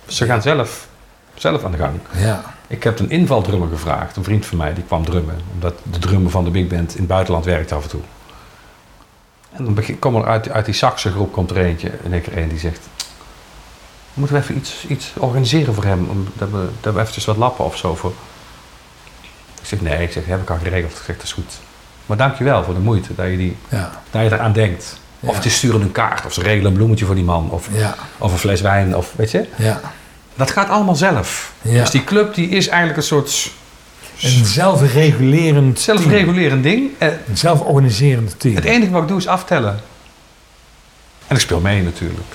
[0.07, 0.87] Ze gaan zelf,
[1.33, 1.99] zelf aan de gang.
[2.17, 2.43] Ja.
[2.67, 5.41] Ik heb een invaldrummer gevraagd, een vriend van mij, die kwam drummen.
[5.53, 8.01] Omdat de drummer van de big band in het buitenland werkt af en toe.
[9.51, 12.25] En dan begin, kom er uit, uit die Saxe groep komt er eentje, en ik
[12.25, 12.87] er een die zegt...
[14.13, 16.09] Moeten we even iets, iets organiseren voor hem?
[16.09, 18.13] Om, dat, we, dat we eventjes wat lappen of zo voor...
[19.61, 20.91] Ik zeg, nee, ik zeg, heb ik al geregeld.
[20.91, 21.59] Ik zeg, dat is goed.
[22.11, 23.55] Maar dankjewel voor de moeite dat je, die,
[24.11, 24.99] dat je eraan denkt.
[25.19, 27.49] Of ze sturen een kaart, of ze regelen een bloemetje voor die man.
[27.51, 27.67] Of,
[28.17, 29.45] of een fles wijn, of weet je.
[29.55, 29.81] Ja.
[30.35, 31.51] Dat gaat allemaal zelf.
[31.61, 33.51] Dus die club die is eigenlijk een soort
[34.21, 36.89] Een zelfregulerend zelfregulerend ding.
[36.97, 38.55] Eh, Een zelforganiserend team.
[38.55, 39.79] Het enige wat ik doe is aftellen.
[41.27, 42.27] En ik speel mee natuurlijk.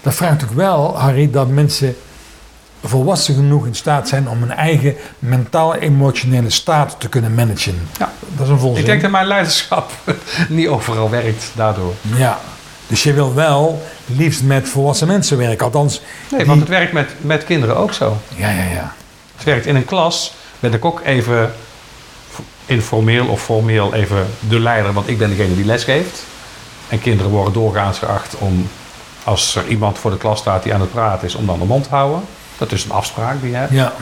[0.00, 1.96] Dat vraagt ook wel, Harry, dat mensen
[2.84, 7.88] volwassen genoeg in staat zijn om hun eigen mentaal-emotionele staat te kunnen managen.
[7.98, 8.12] Ja.
[8.36, 8.80] Dat is een volzin.
[8.80, 9.90] Ik denk dat mijn leiderschap
[10.48, 11.94] niet overal werkt daardoor.
[12.16, 12.38] Ja.
[12.86, 15.64] Dus je wil wel liefst met volwassen mensen werken.
[15.66, 18.16] Althans, Nee, die- want het werkt met, met kinderen ook zo.
[18.36, 18.92] Ja, ja, ja.
[19.36, 20.34] Het werkt in een klas.
[20.60, 21.52] Ben ik ook even
[22.66, 26.22] informeel of formeel even de leider, want ik ben degene die les geeft.
[26.88, 28.68] En kinderen worden doorgaans geacht om,
[29.24, 31.64] als er iemand voor de klas staat die aan het praten is, om dan de
[31.64, 32.20] mond te houden.
[32.58, 33.72] Dat is een afspraak die je hebt.
[33.72, 33.92] Ja.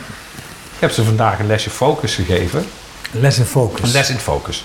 [0.75, 2.66] Ik heb ze vandaag een lesje focus gegeven.
[3.11, 3.83] Les en focus.
[3.83, 4.64] Een les in focus.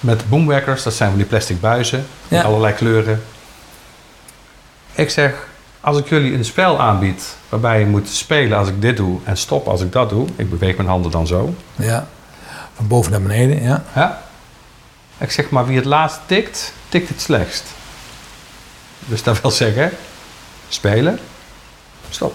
[0.00, 2.06] Met boomwerkers, dat zijn van die plastic buizen.
[2.28, 2.38] Ja.
[2.38, 3.22] In allerlei kleuren.
[4.92, 5.32] Ik zeg,
[5.80, 9.36] als ik jullie een spel aanbied waarbij je moet spelen als ik dit doe en
[9.36, 10.28] stoppen als ik dat doe.
[10.36, 11.54] Ik beweeg mijn handen dan zo.
[11.76, 12.08] Ja.
[12.74, 13.84] Van boven naar beneden, ja.
[13.94, 14.22] Ja?
[15.18, 17.64] Ik zeg maar, wie het laatst tikt, tikt het slechtst.
[19.06, 19.92] Dus dat wil zeggen,
[20.68, 21.18] spelen,
[22.10, 22.34] stop.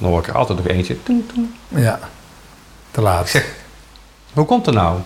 [0.00, 0.96] Dan hoor ik er altijd nog eentje.
[1.68, 1.98] Ja.
[2.90, 3.24] Te laat.
[3.24, 3.46] Ik zeg,
[4.32, 4.98] hoe komt het nou?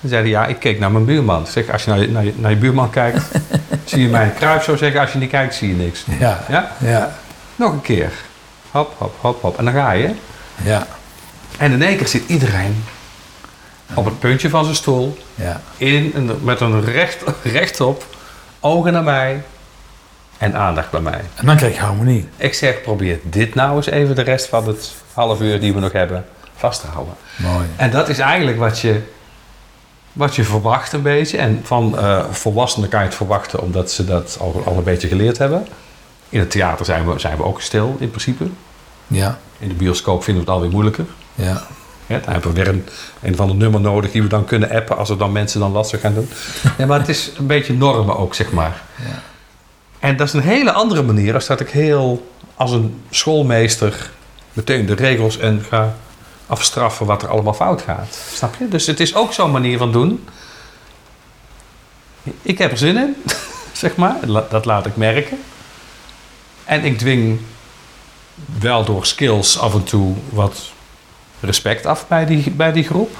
[0.00, 1.42] Ze zeiden, ja, ik keek naar mijn buurman.
[1.42, 3.22] Ik zeg, als je naar je, naar je, naar je buurman kijkt,
[3.84, 5.00] zie je mijn kruis zo zeggen.
[5.00, 6.04] Als je niet kijkt, zie je niks.
[6.18, 6.70] Ja, Ja?
[6.78, 7.16] ja,
[7.56, 8.12] Nog een keer.
[8.70, 9.58] Hop, hop, hop, hop.
[9.58, 10.10] En dan ga je.
[10.62, 10.86] ja,
[11.58, 12.84] En in één keer zit iedereen
[13.94, 15.18] op het puntje van zijn stoel.
[15.34, 15.60] ja.
[15.76, 18.04] In, met een recht, rechtop.
[18.60, 19.42] Ogen naar mij.
[20.38, 21.20] En aandacht bij mij.
[21.34, 22.28] En dan krijg je harmonie.
[22.36, 25.80] Ik zeg, probeer dit nou eens even de rest van het half uur die we
[25.80, 26.24] nog hebben
[26.56, 27.14] vast te houden.
[27.36, 27.66] Mooi.
[27.76, 29.00] En dat is eigenlijk wat je,
[30.12, 31.38] wat je verwacht een beetje.
[31.38, 35.08] En van eh, volwassenen kan je het verwachten omdat ze dat al, al een beetje
[35.08, 35.66] geleerd hebben.
[36.28, 38.46] In het theater zijn we, zijn we ook stil in principe.
[39.06, 41.04] Ja, In de bioscoop vinden we het alweer moeilijker.
[41.34, 41.62] ja.
[42.08, 42.86] Ja, dan hebben we weer een,
[43.22, 45.72] een van de nummer nodig die we dan kunnen appen als er dan mensen dan
[45.72, 46.28] lastig gaan doen.
[46.78, 48.82] Ja, maar het is een beetje normen ook, zeg maar.
[48.96, 49.22] Ja.
[50.06, 54.10] En dat is een hele andere manier als dat ik heel als een schoolmeester
[54.52, 55.94] meteen de regels en ga
[56.46, 58.18] afstraffen wat er allemaal fout gaat.
[58.32, 58.68] Snap je?
[58.68, 60.28] Dus het is ook zo'n manier van doen.
[62.42, 63.16] Ik heb er zin in,
[63.72, 64.16] zeg maar.
[64.50, 65.38] Dat laat ik merken.
[66.64, 67.40] En ik dwing
[68.60, 70.72] wel door skills af en toe wat
[71.40, 73.16] respect af bij die, bij die groep.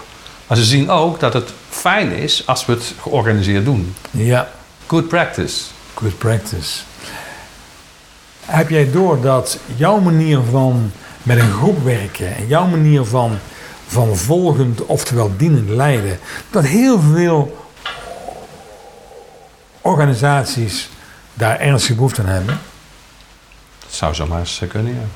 [0.46, 3.94] Maar ze zien ook dat het fijn is als we het georganiseerd doen.
[4.10, 4.48] Ja,
[4.86, 5.75] Good practice.
[5.96, 6.80] Good practice.
[8.44, 13.38] Heb jij door dat jouw manier van met een groep werken en jouw manier van,
[13.86, 16.18] van volgend, oftewel dienend leiden,
[16.50, 17.66] dat heel veel
[19.80, 20.88] organisaties
[21.34, 22.60] daar ernstige behoefte aan hebben?
[23.80, 25.06] Dat zou zomaar eens eh, kunnen, ja.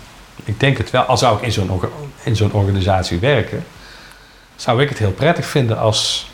[0.45, 1.03] Ik denk het wel.
[1.03, 1.81] Al zou ik in zo'n,
[2.23, 3.65] in zo'n organisatie werken,
[4.57, 6.30] zou ik het heel prettig vinden als,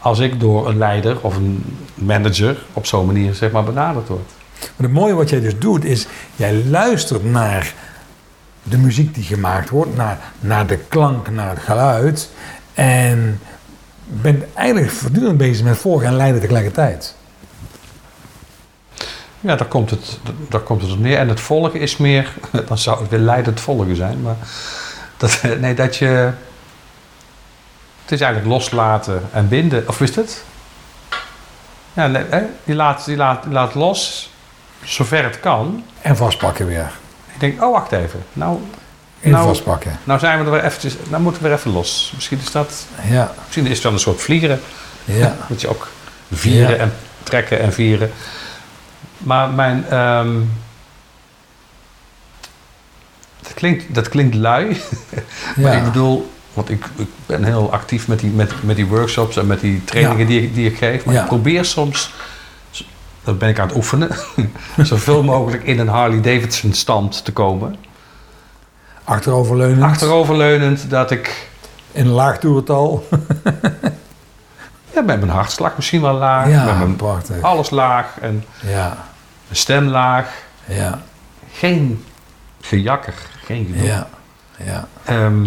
[0.00, 4.30] als ik door een leider of een manager op zo'n manier zeg maar, benaderd word.
[4.60, 6.06] Maar het mooie wat jij dus doet is,
[6.36, 7.74] jij luistert naar
[8.62, 12.30] de muziek die gemaakt wordt, naar, naar de klank, naar het geluid.
[12.74, 13.40] En
[14.04, 17.14] bent eigenlijk voortdurend bezig met volgen en leiden tegelijkertijd.
[19.40, 21.18] Ja, daar komt het, daar komt het op neer.
[21.18, 22.32] En het volgen is meer,
[22.68, 24.36] dan zou het weer leidend volgen zijn, maar
[25.16, 26.30] dat, nee, dat je.
[28.08, 30.44] Het is eigenlijk loslaten en binden, of is het?
[31.92, 32.24] Ja, nee?
[32.64, 34.30] Je, laat, je, laat, je laat los,
[34.84, 35.84] zover het kan.
[36.00, 36.90] En vastpakken weer.
[37.34, 38.58] Ik denk, oh wacht even, nou,
[39.20, 39.98] In Nou- vastpakken.
[40.04, 42.12] nou zijn we er weer eventjes, nou moeten we weer even los.
[42.14, 44.60] Misschien is dat, Ja, misschien is het wel een soort vliegen.
[45.04, 45.88] ja, Moet je ook
[46.32, 46.82] vieren Ja.
[46.82, 46.92] en
[47.22, 48.10] trekken en vieren.
[49.18, 49.84] Maar mijn.
[49.90, 50.36] ehm,
[53.40, 54.66] dat, klinkt, dat klinkt lui.
[55.56, 55.84] maar ik ja.
[55.84, 59.60] bedoel, want ik, ik ben heel actief met die, met, met die workshops en met
[59.60, 60.26] die trainingen Ja.
[60.26, 61.04] die, ik, die ik geef.
[61.04, 61.20] Maar Ja.
[61.22, 62.14] ik probeer soms.
[63.24, 64.08] Dat ben ik aan het oefenen.
[64.82, 67.76] zoveel mogelijk in een Harley Davidson stand te komen.
[69.04, 69.82] Achteroverleunend.
[69.82, 71.48] Achteroverleunend dat ik.
[71.92, 73.06] In een laag toerental.
[74.94, 76.44] Ja, met mijn hartslag misschien wel laag.
[76.44, 77.42] met Ja, mijn prachtig.
[77.42, 78.86] alles laag en Ja,
[79.46, 80.28] mijn stem laag.
[80.64, 81.00] ja,
[81.52, 82.04] Geen
[82.60, 83.86] gejakker, geen gedoe.
[83.86, 84.08] ja,
[84.64, 84.88] ja.
[85.04, 85.44] Ehm,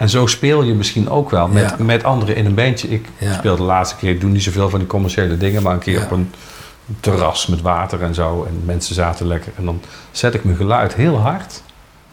[0.00, 1.84] en zo speel je misschien ook wel met, Ja.
[1.84, 2.88] met anderen in een bandje.
[2.88, 3.32] Ik Ja.
[3.34, 5.98] speel de laatste keer, ik doe niet zoveel van die commerciële dingen, maar een keer
[5.98, 6.04] Ja.
[6.04, 6.32] op een
[7.00, 8.44] terras met water en zo.
[8.48, 9.52] En mensen zaten lekker.
[9.56, 11.62] En dan zet ik mijn geluid heel hard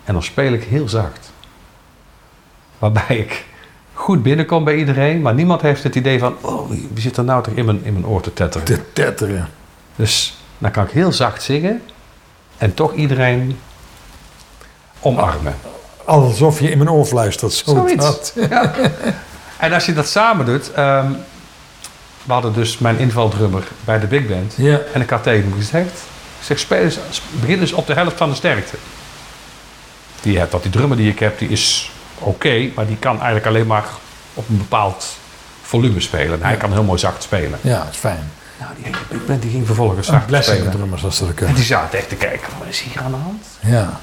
[0.03, 1.31] en dan speel ik heel zacht.
[2.79, 3.45] Waarbij ik
[3.93, 7.23] goed binnenkom bij iedereen, maar niemand heeft het idee van: oh, wie wie zit er
[7.23, 8.65] nou toch in mijn, in mijn oor te tetteren?
[8.67, 9.49] Te tetteren.
[9.95, 11.81] Dus dan kan ik heel zacht zingen
[12.57, 13.57] en toch iedereen
[14.99, 15.55] omarmen.
[16.07, 17.53] Alsof je in mijn oor fluistert.
[17.53, 18.05] Zo Zoiets.
[18.05, 18.33] dat.
[18.49, 18.73] Ja.
[19.57, 20.71] En als je dat samen doet.
[20.71, 21.11] ehm,
[22.23, 24.53] we hadden dus mijn invaldrummer bij de big band.
[24.57, 25.89] Ja, En ik had tegen hem gezegd:
[26.39, 26.99] ik zeg, speel eens,
[27.31, 28.75] begin eens op de helft van de sterkte.
[30.21, 33.15] Die je hebt, dat die drummer die ik heb, die is oké, maar die kan
[33.15, 33.85] eigenlijk alleen maar
[34.33, 35.17] op een bepaald
[35.61, 36.33] volume spelen.
[36.33, 36.57] En hij Ja.
[36.57, 37.59] kan heel mooi zacht spelen.
[37.61, 38.31] ja, dat is fijn.
[38.59, 40.71] Nou, die big band die ging vervolgens zacht spelen.
[40.71, 41.55] drummers als ze dat En kunnen.
[41.55, 43.45] die zaten echt te kijken: wat is hier aan de hand?
[43.59, 43.99] Ja,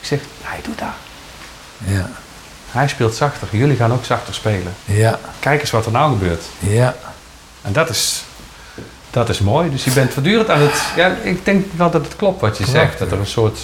[0.00, 0.88] Ik zeg: hij doet dat.
[1.86, 2.08] Ja,
[2.70, 4.74] Hij speelt zachter, jullie gaan ook zachter spelen.
[4.84, 6.42] ja, Kijk eens wat er nou gebeurt.
[6.58, 6.94] ja.
[7.62, 8.24] En dat is,
[9.10, 9.70] dat is mooi.
[9.70, 10.82] Dus je bent voortdurend aan het...
[10.96, 12.82] Ja, ik denk wel dat het klopt wat je Prachtig.
[12.82, 12.98] zegt.
[12.98, 13.58] Dat er een soort...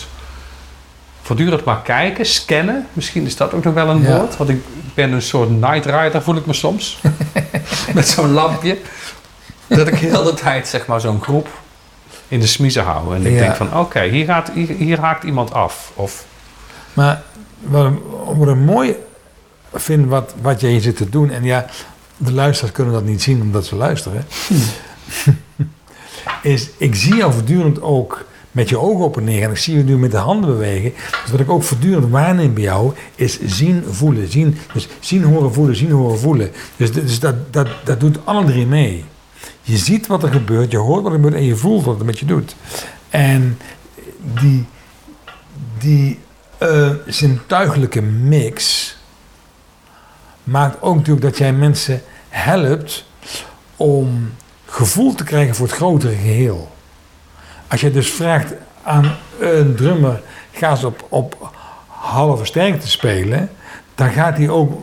[1.22, 2.86] Voortdurend maar kijken, scannen.
[2.92, 4.16] Misschien is dat ook nog wel een Ja.
[4.16, 4.36] woord.
[4.36, 4.62] Want ik
[4.94, 7.00] ben een soort night rider, voel ik me soms.
[7.94, 8.78] Met zo'n lampje.
[9.66, 11.48] Dat ik heel de tijd zeg maar zo'n groep
[12.28, 13.14] in de smiezen hou.
[13.14, 13.38] En ik Ja.
[13.38, 15.90] denk van oké, hier, gaat, hier, hier haakt iemand af.
[15.94, 16.24] Of
[16.92, 17.22] Maar
[17.60, 17.98] wat, ik-
[18.36, 18.94] wat ik mooi
[19.74, 21.30] vind wat, wat jij hier zit te doen...
[21.30, 21.66] en ja,
[22.16, 24.24] de luisteraars kunnen dat niet zien omdat ze luisteren...
[26.42, 29.76] is ik zie jou voortdurend ook met je ogen op en neer en ik zie
[29.76, 30.92] je nu met de handen bewegen.
[31.22, 34.30] Dus wat ik ook voortdurend waarneem bij jou is zien, voelen.
[34.30, 36.50] Zien, dus zien, horen, voelen, zien, horen, voelen.
[36.76, 39.04] Dus, dus dat, dat, dat doet alle drie mee.
[39.62, 42.06] Je ziet wat er gebeurt, je hoort wat er gebeurt en je voelt wat het
[42.06, 42.56] met je doet.
[43.10, 43.58] En
[44.40, 44.64] die,
[45.78, 46.18] die
[46.62, 48.96] uh, zintuigelijke mix
[50.44, 53.04] maakt ook natuurlijk dat jij mensen helpt
[53.76, 54.32] om
[54.66, 56.70] gevoel te krijgen voor het grotere geheel.
[57.68, 60.20] Als je dus vraagt aan een drummer,
[60.52, 61.50] ga eens op, op
[61.86, 63.50] halve sterkte spelen,
[63.94, 64.80] dan gaat hij ook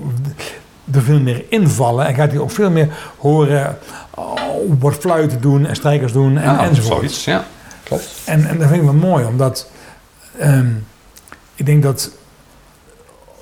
[0.94, 3.78] er veel meer invallen en gaat hij ook veel meer horen
[4.10, 6.98] oh, wat fluiten doen en strijkers doen en, ja, enzovoort.
[6.98, 7.46] Zoiets, ja,
[7.84, 8.22] klopt.
[8.26, 9.70] En, en dat vind ik wel mooi, omdat
[10.38, 10.72] ehm,
[11.58, 12.12] ik denk dat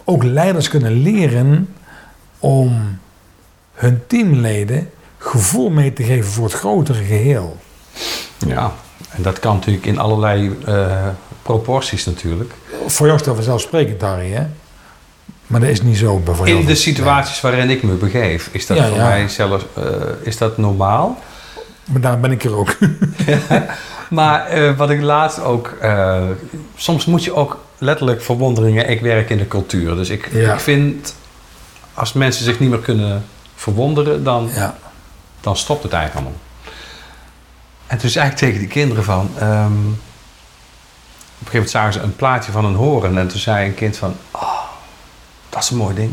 [0.03, 1.73] ook leiders kunnen leren
[2.39, 2.99] om
[3.73, 7.57] hun teamleden gevoel mee te geven voor het grotere geheel.
[8.47, 8.71] Ja,
[9.09, 11.07] en dat kan natuurlijk in allerlei uh,
[11.41, 12.53] proporties natuurlijk.
[12.87, 14.45] Voor jou is dat vanzelfsprekend, Harry, hè?
[15.47, 16.59] Maar dat is niet zo bijvoorbeeld.
[16.59, 19.07] In de situaties waarin ik me begeef, is dat Ja, voor ja.
[19.07, 19.83] mij zelfs uh,
[20.21, 21.19] is dat normaal.
[21.85, 22.77] Maar daar ben ik er ook.
[24.09, 25.67] Maar eh, wat ik laatst ook.
[25.81, 26.23] eh,
[26.75, 28.89] soms moet je ook letterlijk verwonderingen.
[28.89, 29.95] Ik werk in de cultuur.
[29.95, 30.53] Dus ik, Ja.
[30.53, 31.15] ik vind.
[31.93, 34.77] Als mensen zich niet meer kunnen verwonderen, dan, ja.
[35.41, 36.41] dan stopt het eigenlijk allemaal.
[37.87, 39.29] En toen zei ik tegen die kinderen van.
[39.39, 43.17] ehm, op een gegeven moment zagen ze een plaatje van een horen.
[43.17, 44.15] En toen zei een kind van.
[44.31, 44.59] Oh,
[45.49, 46.11] dat is een mooi ding.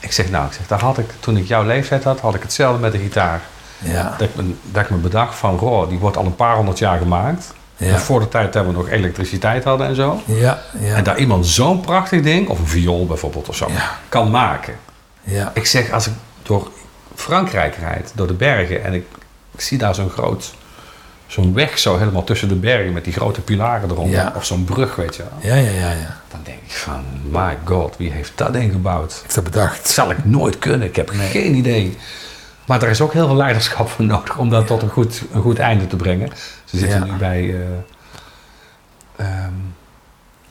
[0.00, 2.42] Ik zeg nou, ik zeg, daar had ik, toen ik jouw leeftijd had, had ik
[2.42, 3.40] hetzelfde met de gitaar.
[3.78, 4.14] Ja.
[4.18, 6.78] Dat ik, me, dat ik me bedacht van, goh, die wordt al een paar honderd
[6.78, 7.54] jaar gemaakt.
[7.78, 7.98] Ja.
[7.98, 10.20] Voor de tijd dat we nog elektriciteit hadden en zo.
[10.24, 10.58] Ja.
[10.80, 10.94] Ja.
[10.94, 13.98] En daar iemand zo'n prachtig ding, of een viool bijvoorbeeld of zo, Ja.
[14.08, 14.74] kan maken.
[15.22, 15.50] ja.
[15.54, 16.12] Ik zeg, als ik
[16.42, 16.70] door
[17.14, 19.04] Frankrijk rijd, door de bergen, en ik,
[19.54, 20.54] ik zie daar zo'n groot,
[21.26, 24.32] zo'n weg zo helemaal tussen de bergen met die grote pilaren eronder, Ja.
[24.36, 25.54] of zo'n brug, weet je wel.
[25.54, 26.16] Ja, ja, ja, ja.
[26.30, 29.18] Dan denk ik van, my god, wie heeft dat ding gebouwd?
[29.22, 29.76] Heeft dat bedacht.
[29.82, 31.96] Dat zal ik nooit kunnen, ik heb geen idee.
[32.66, 35.42] Maar er is ook heel veel leiderschap voor nodig om dat tot een goed, een
[35.42, 36.30] goed einde te brengen.
[36.70, 37.04] Ze zitten Ja.
[37.12, 37.60] nu bij, eh,
[39.26, 39.52] ehm,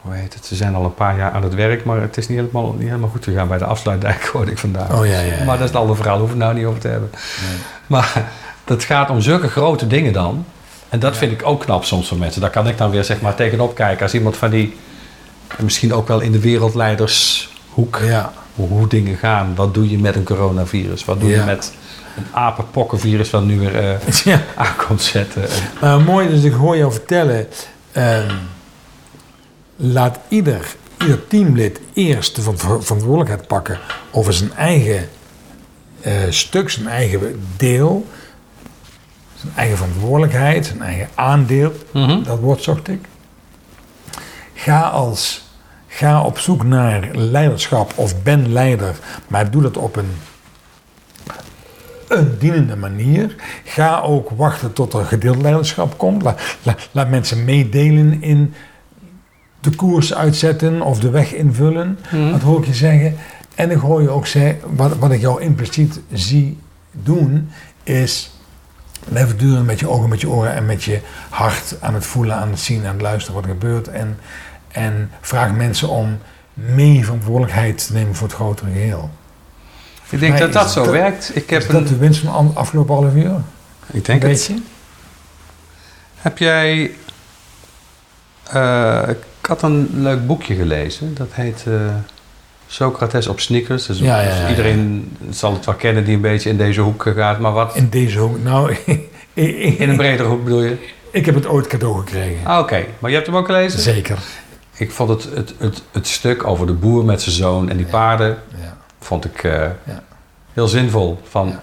[0.02, 2.28] hoe heet het, ze zijn al een paar jaar aan het werk, maar het is
[2.28, 4.94] niet helemaal, niet helemaal goed gegaan bij de afsluitdijk, hoorde ik vandaag.
[5.00, 5.44] Oh ja, ja.
[5.44, 7.10] Maar dat is een ander verhaal, we het nou niet over te hebben.
[7.12, 7.58] Nee.
[7.88, 8.24] Maar
[8.64, 10.46] dat gaat om zulke grote dingen dan.
[10.90, 12.42] En dat vind ik ook knap soms van mensen.
[12.42, 14.04] Daar kan ik dan weer zeg maar tegenop kijken.
[14.04, 14.76] Als iemand van die,
[15.60, 18.32] misschien ook wel in de wereldleidershoek, Ja.
[18.56, 19.56] hoe, hoe dingen gaan.
[19.56, 21.06] Wat doe je met een coronavirus?
[21.06, 21.74] Wat doe je met
[22.18, 24.42] een apenpokkenvirus wat nu weer eh, ja.
[24.56, 25.44] aankomt zetten?
[25.50, 25.50] En-
[25.82, 27.48] Maar mooi, dus ik hoor jou vertellen.
[27.92, 28.34] ehm,
[29.76, 33.80] laat ieder, ieder teamlid eerst de ver- verantwoordelijkheid pakken
[34.12, 35.10] over zijn eigen
[36.02, 38.06] eh, stuk, zijn eigen deel.
[39.42, 41.74] Zijn eigen verantwoordelijkheid, zijn eigen aandeel.
[42.24, 43.00] Dat woord zocht ik.
[44.54, 45.46] Ga, als,
[45.88, 48.96] ga op zoek naar leiderschap of ben leider,
[49.28, 50.12] maar doe dat op een,
[52.08, 53.36] een dienende manier.
[53.63, 56.22] Ga ook wachten tot er gedeeld leiderschap komt.
[56.24, 58.54] La- la- laat mensen meedelen in
[59.60, 62.00] de koers uitzetten of de weg invullen.
[62.32, 63.15] Dat hoor ik je zeggen.
[63.56, 66.58] En ik hoor je ook zeggen, wat, wat ik jou impliciet zie
[66.91, 67.50] doen,
[67.84, 68.32] is
[69.10, 72.36] blijf voortdurend met je ogen, met je oren en met je hart aan het voelen,
[72.36, 73.88] aan het zien, aan het luisteren wat er gebeurt.
[73.88, 74.17] En,
[74.67, 76.17] en vraag mensen om
[76.54, 79.10] mee verantwoordelijkheid te nemen voor het grotere geheel.
[80.10, 81.32] Ik denk dat dat zo dat- werkt.
[81.36, 83.32] Ik heb Is dat de een, winst van de afgelopen half uur?
[83.91, 84.46] ik denk Weet het.
[84.46, 84.62] je?
[86.15, 86.91] Heb jij...
[88.43, 89.17] eh, ik
[89.48, 91.15] had een leuk boekje gelezen.
[91.15, 91.74] Dat heet eh,
[92.67, 93.86] Socrates op sneakers.
[93.86, 96.82] Dus, Ja, ja, dus ja, iedereen zal het wel kennen die een beetje in deze
[96.82, 97.39] hoek gaat.
[97.39, 97.76] Maar wat?
[97.76, 98.43] In deze hoek.
[98.43, 98.76] Nou,
[99.34, 100.78] In een bredere hoek bedoel je?
[101.12, 102.46] ik heb het ooit cadeau gekregen.
[102.46, 102.86] Ah, oké.
[103.00, 103.80] Maar je hebt hem ook gelezen?
[103.80, 104.17] Zeker.
[104.74, 107.86] Ik vond het, het, het, het stuk over de boer met zijn zoon en die
[107.86, 108.38] paarden...
[108.62, 108.77] Ja.
[109.08, 109.52] Vond ik eh,
[109.84, 110.04] Ja.
[110.54, 111.20] heel zinvol.
[111.30, 111.60] Van Ja.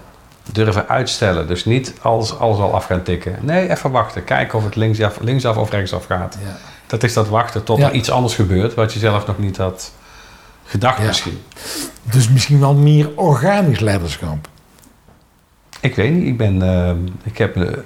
[0.51, 1.47] durven uitstellen.
[1.47, 3.35] Dus niet alles, alles al af gaan tikken.
[3.41, 4.23] Nee, even wachten.
[4.23, 6.37] Kijken of het linksaf, linksaf of rechtsaf gaat.
[6.45, 6.55] Ja.
[6.87, 8.73] Dat is dat wachten tot er iets anders gebeurt...
[8.73, 9.91] wat je zelf nog niet had
[10.65, 11.41] gedacht misschien.
[12.01, 14.47] Dus misschien wel meer organisch leiderschap.
[15.79, 16.27] Ik weet niet.
[16.27, 16.91] Ik, ben, eh,
[17.23, 17.77] ik heb eh,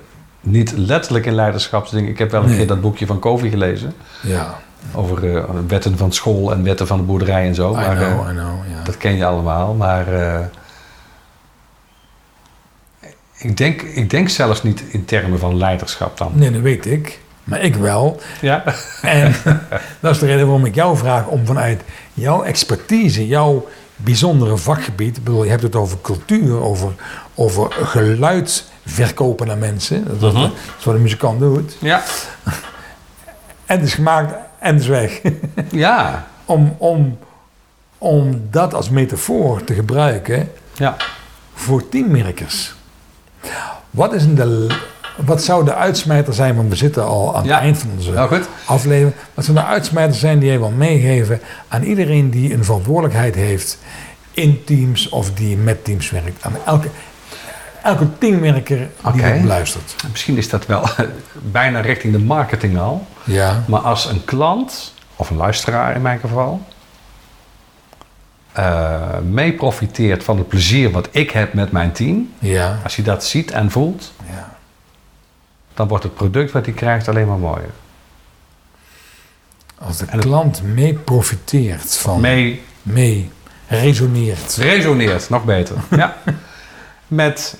[0.41, 2.09] niet letterlijk in leiderschapsdingen...
[2.09, 2.57] Ik heb wel een Nee.
[2.57, 3.93] keer dat boekje van Covey gelezen.
[4.21, 4.59] Ja.
[4.93, 7.71] Over eh, wetten van school en wetten van de boerderij en zo.
[7.71, 8.49] I Maar, know, eh, I know.
[8.77, 8.83] Ja.
[8.83, 10.45] Dat ken je allemaal, maar eh,
[13.37, 16.31] ik, denk, ik denk zelfs niet in termen van leiderschap dan.
[16.35, 17.19] Nee, dat weet ik.
[17.43, 18.19] Maar ik wel.
[18.41, 18.63] Ja?
[19.01, 19.35] En
[19.99, 21.81] dat is de reden waarom ik jou vraag om vanuit
[22.13, 26.91] jouw expertise, jouw bijzondere vakgebied, ik bedoel, je hebt het over cultuur, over,
[27.35, 30.05] over geluid verkopen aan mensen.
[30.07, 30.41] Dat, dat- Mhm.
[30.41, 31.77] dat is wat een muzikant doet.
[31.79, 32.03] Ja.
[33.69, 35.21] En het is gemaakt en is weg.
[35.71, 36.27] Ja.
[36.45, 37.17] om, om,
[37.97, 40.95] om dat als metafoor te gebruiken Ja.
[41.53, 42.73] voor teamwerkers.
[43.89, 44.67] Wat, is de,
[45.25, 47.53] wat zou de uitsmijter zijn, want we zitten al aan Ja.
[47.53, 49.13] het eind van onze Nou aflevering.
[49.33, 53.77] Wat zou de uitsmijter zijn die jij wil meegeven aan iedereen die een verantwoordelijkheid heeft
[54.31, 56.43] in teams of die met teams werkt?
[56.45, 56.87] Aan elke,
[57.83, 59.95] elke teamwerker die beluistert.
[60.11, 60.85] Misschien is dat wel
[61.51, 63.07] bijna richting de marketing al.
[63.23, 66.61] Ja, Maar als een klant, of een luisteraar in mijn geval,
[68.51, 73.05] eh, mee profiteert van het plezier wat ik heb met mijn team, ja, als hij
[73.05, 74.49] dat ziet en voelt, ja.
[75.73, 77.71] dan wordt het product wat hij krijgt alleen maar mooier.
[79.77, 83.31] Als de En klant mee profiteert van, mee, Mee
[83.67, 85.75] resoneert, resoneert, nog beter.
[85.89, 86.17] ja.
[87.07, 87.57] Met,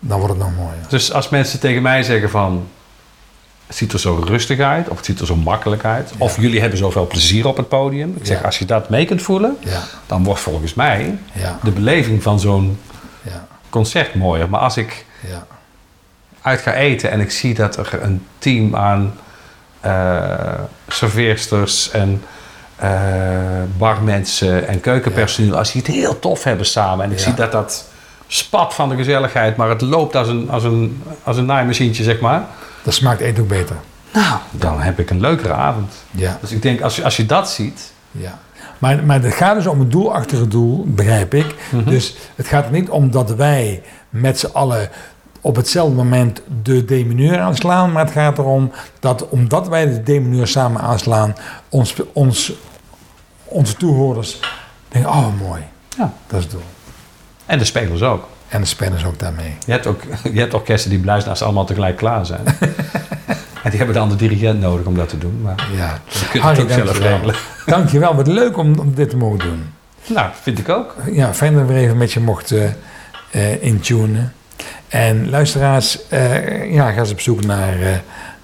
[0.00, 0.78] dan wordt het nog mooier.
[0.88, 2.68] dus als mensen tegen mij zeggen van,
[3.66, 6.60] het ziet er zo rustig uit, of het ziet er zo makkelijk uit, of jullie
[6.60, 8.14] hebben zoveel plezier op het podium.
[8.18, 8.44] Ik zeg, Ja.
[8.44, 12.40] als je dat mee kunt voelen, Ja, dan wordt volgens mij ja, de beleving van
[12.40, 12.78] zo'n
[13.22, 14.48] ja, concert mooier.
[14.50, 15.46] Maar als ik ja.
[16.42, 19.14] uit ga eten en ik zie dat er een team aan
[19.80, 20.54] eh
[20.88, 22.22] serveersters en
[22.76, 22.90] eh,
[23.78, 27.84] barmensen en keukenpersoneel, als die het heel tof hebben samen en ik zie dat dat
[28.26, 32.20] spat van de gezelligheid, maar het loopt als een, als een, als een naaimachientje, zeg
[32.20, 32.46] maar.
[32.82, 33.76] Dat smaakt eten ook beter.
[34.12, 35.92] Nou, dan heb ik een leukere avond.
[36.10, 38.38] Ja, Dus ik denk, als je, als je dat ziet, ja.
[38.78, 41.54] Maar, maar het gaat dus om het doel achter het doel, begrijp ik.
[41.70, 41.90] Mhm.
[41.90, 44.90] Dus het gaat er niet om dat wij met z'n allen
[45.40, 47.92] op hetzelfde moment de demineur aanslaan.
[47.92, 51.34] Maar het gaat erom dat omdat wij de demineur samen aanslaan,
[51.68, 52.52] ons, ons,
[53.44, 54.40] onze toehoorders
[54.88, 55.62] denken, oh mooi,
[55.96, 56.12] ja.
[56.26, 56.62] dat is het doel.
[57.46, 58.26] En de spelers ook.
[58.48, 59.54] En de spelers ook daarmee.
[59.66, 62.40] Je hebt ook je hebt orkesten die beluisteren als ze allemaal tegelijk klaar zijn.
[63.62, 65.40] en die hebben dan de dirigent nodig om dat te doen.
[65.42, 66.00] Maar Ja.
[66.08, 67.12] je kunt het ook zelf dankjewel.
[67.12, 67.34] regelen.
[67.66, 69.62] Dankjewel, wat leuk om, om dit te mogen doen.
[70.06, 70.94] Nou, vind ik ook.
[71.12, 72.76] Ja, fijn dat we even met je mochten
[73.30, 74.32] eh intunen.
[74.88, 77.94] En luisteraars, eh, ja, ga eens op zoek naar eh,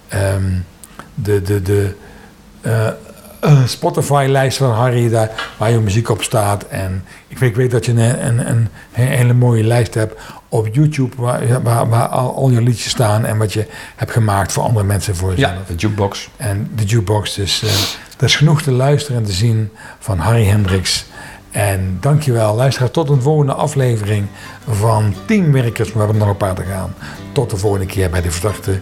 [0.08, 0.42] ehm,
[1.14, 1.94] de, de, de
[3.66, 6.66] Spotify-lijst van Harry, daar, waar je muziek op staat.
[6.66, 10.68] En ik weet, ik weet dat je een, een, een, hele mooie lijst hebt op
[10.72, 13.66] YouTube, waar, waar, waar al, al je liedjes staan en wat je
[13.96, 15.52] hebt gemaakt voor andere mensen voor jezelf.
[15.52, 16.28] Ja, de jukebox.
[16.36, 17.34] En de jukebox.
[17.34, 17.70] Dus eh
[18.22, 21.04] er is genoeg te luisteren en te zien van Harry Hendricks.
[21.50, 22.90] En dankjewel, luisteraar.
[22.90, 24.26] Tot een volgende aflevering
[24.68, 25.92] van Teamwerkers.
[25.92, 26.94] We hebben nog een paar te gaan.
[27.32, 28.80] Tot de volgende keer bij de verdachte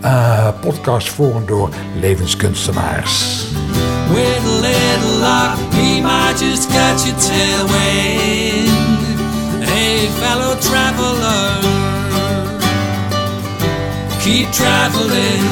[0.00, 1.70] eh, podcast voor door
[2.00, 3.46] levenskunstenaars.
[4.08, 8.68] With a little luck, we might just catch a tailwind.
[9.64, 11.60] Hey, fellow traveler,
[14.22, 15.42] keep traveling,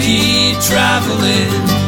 [0.00, 1.81] keep traveling.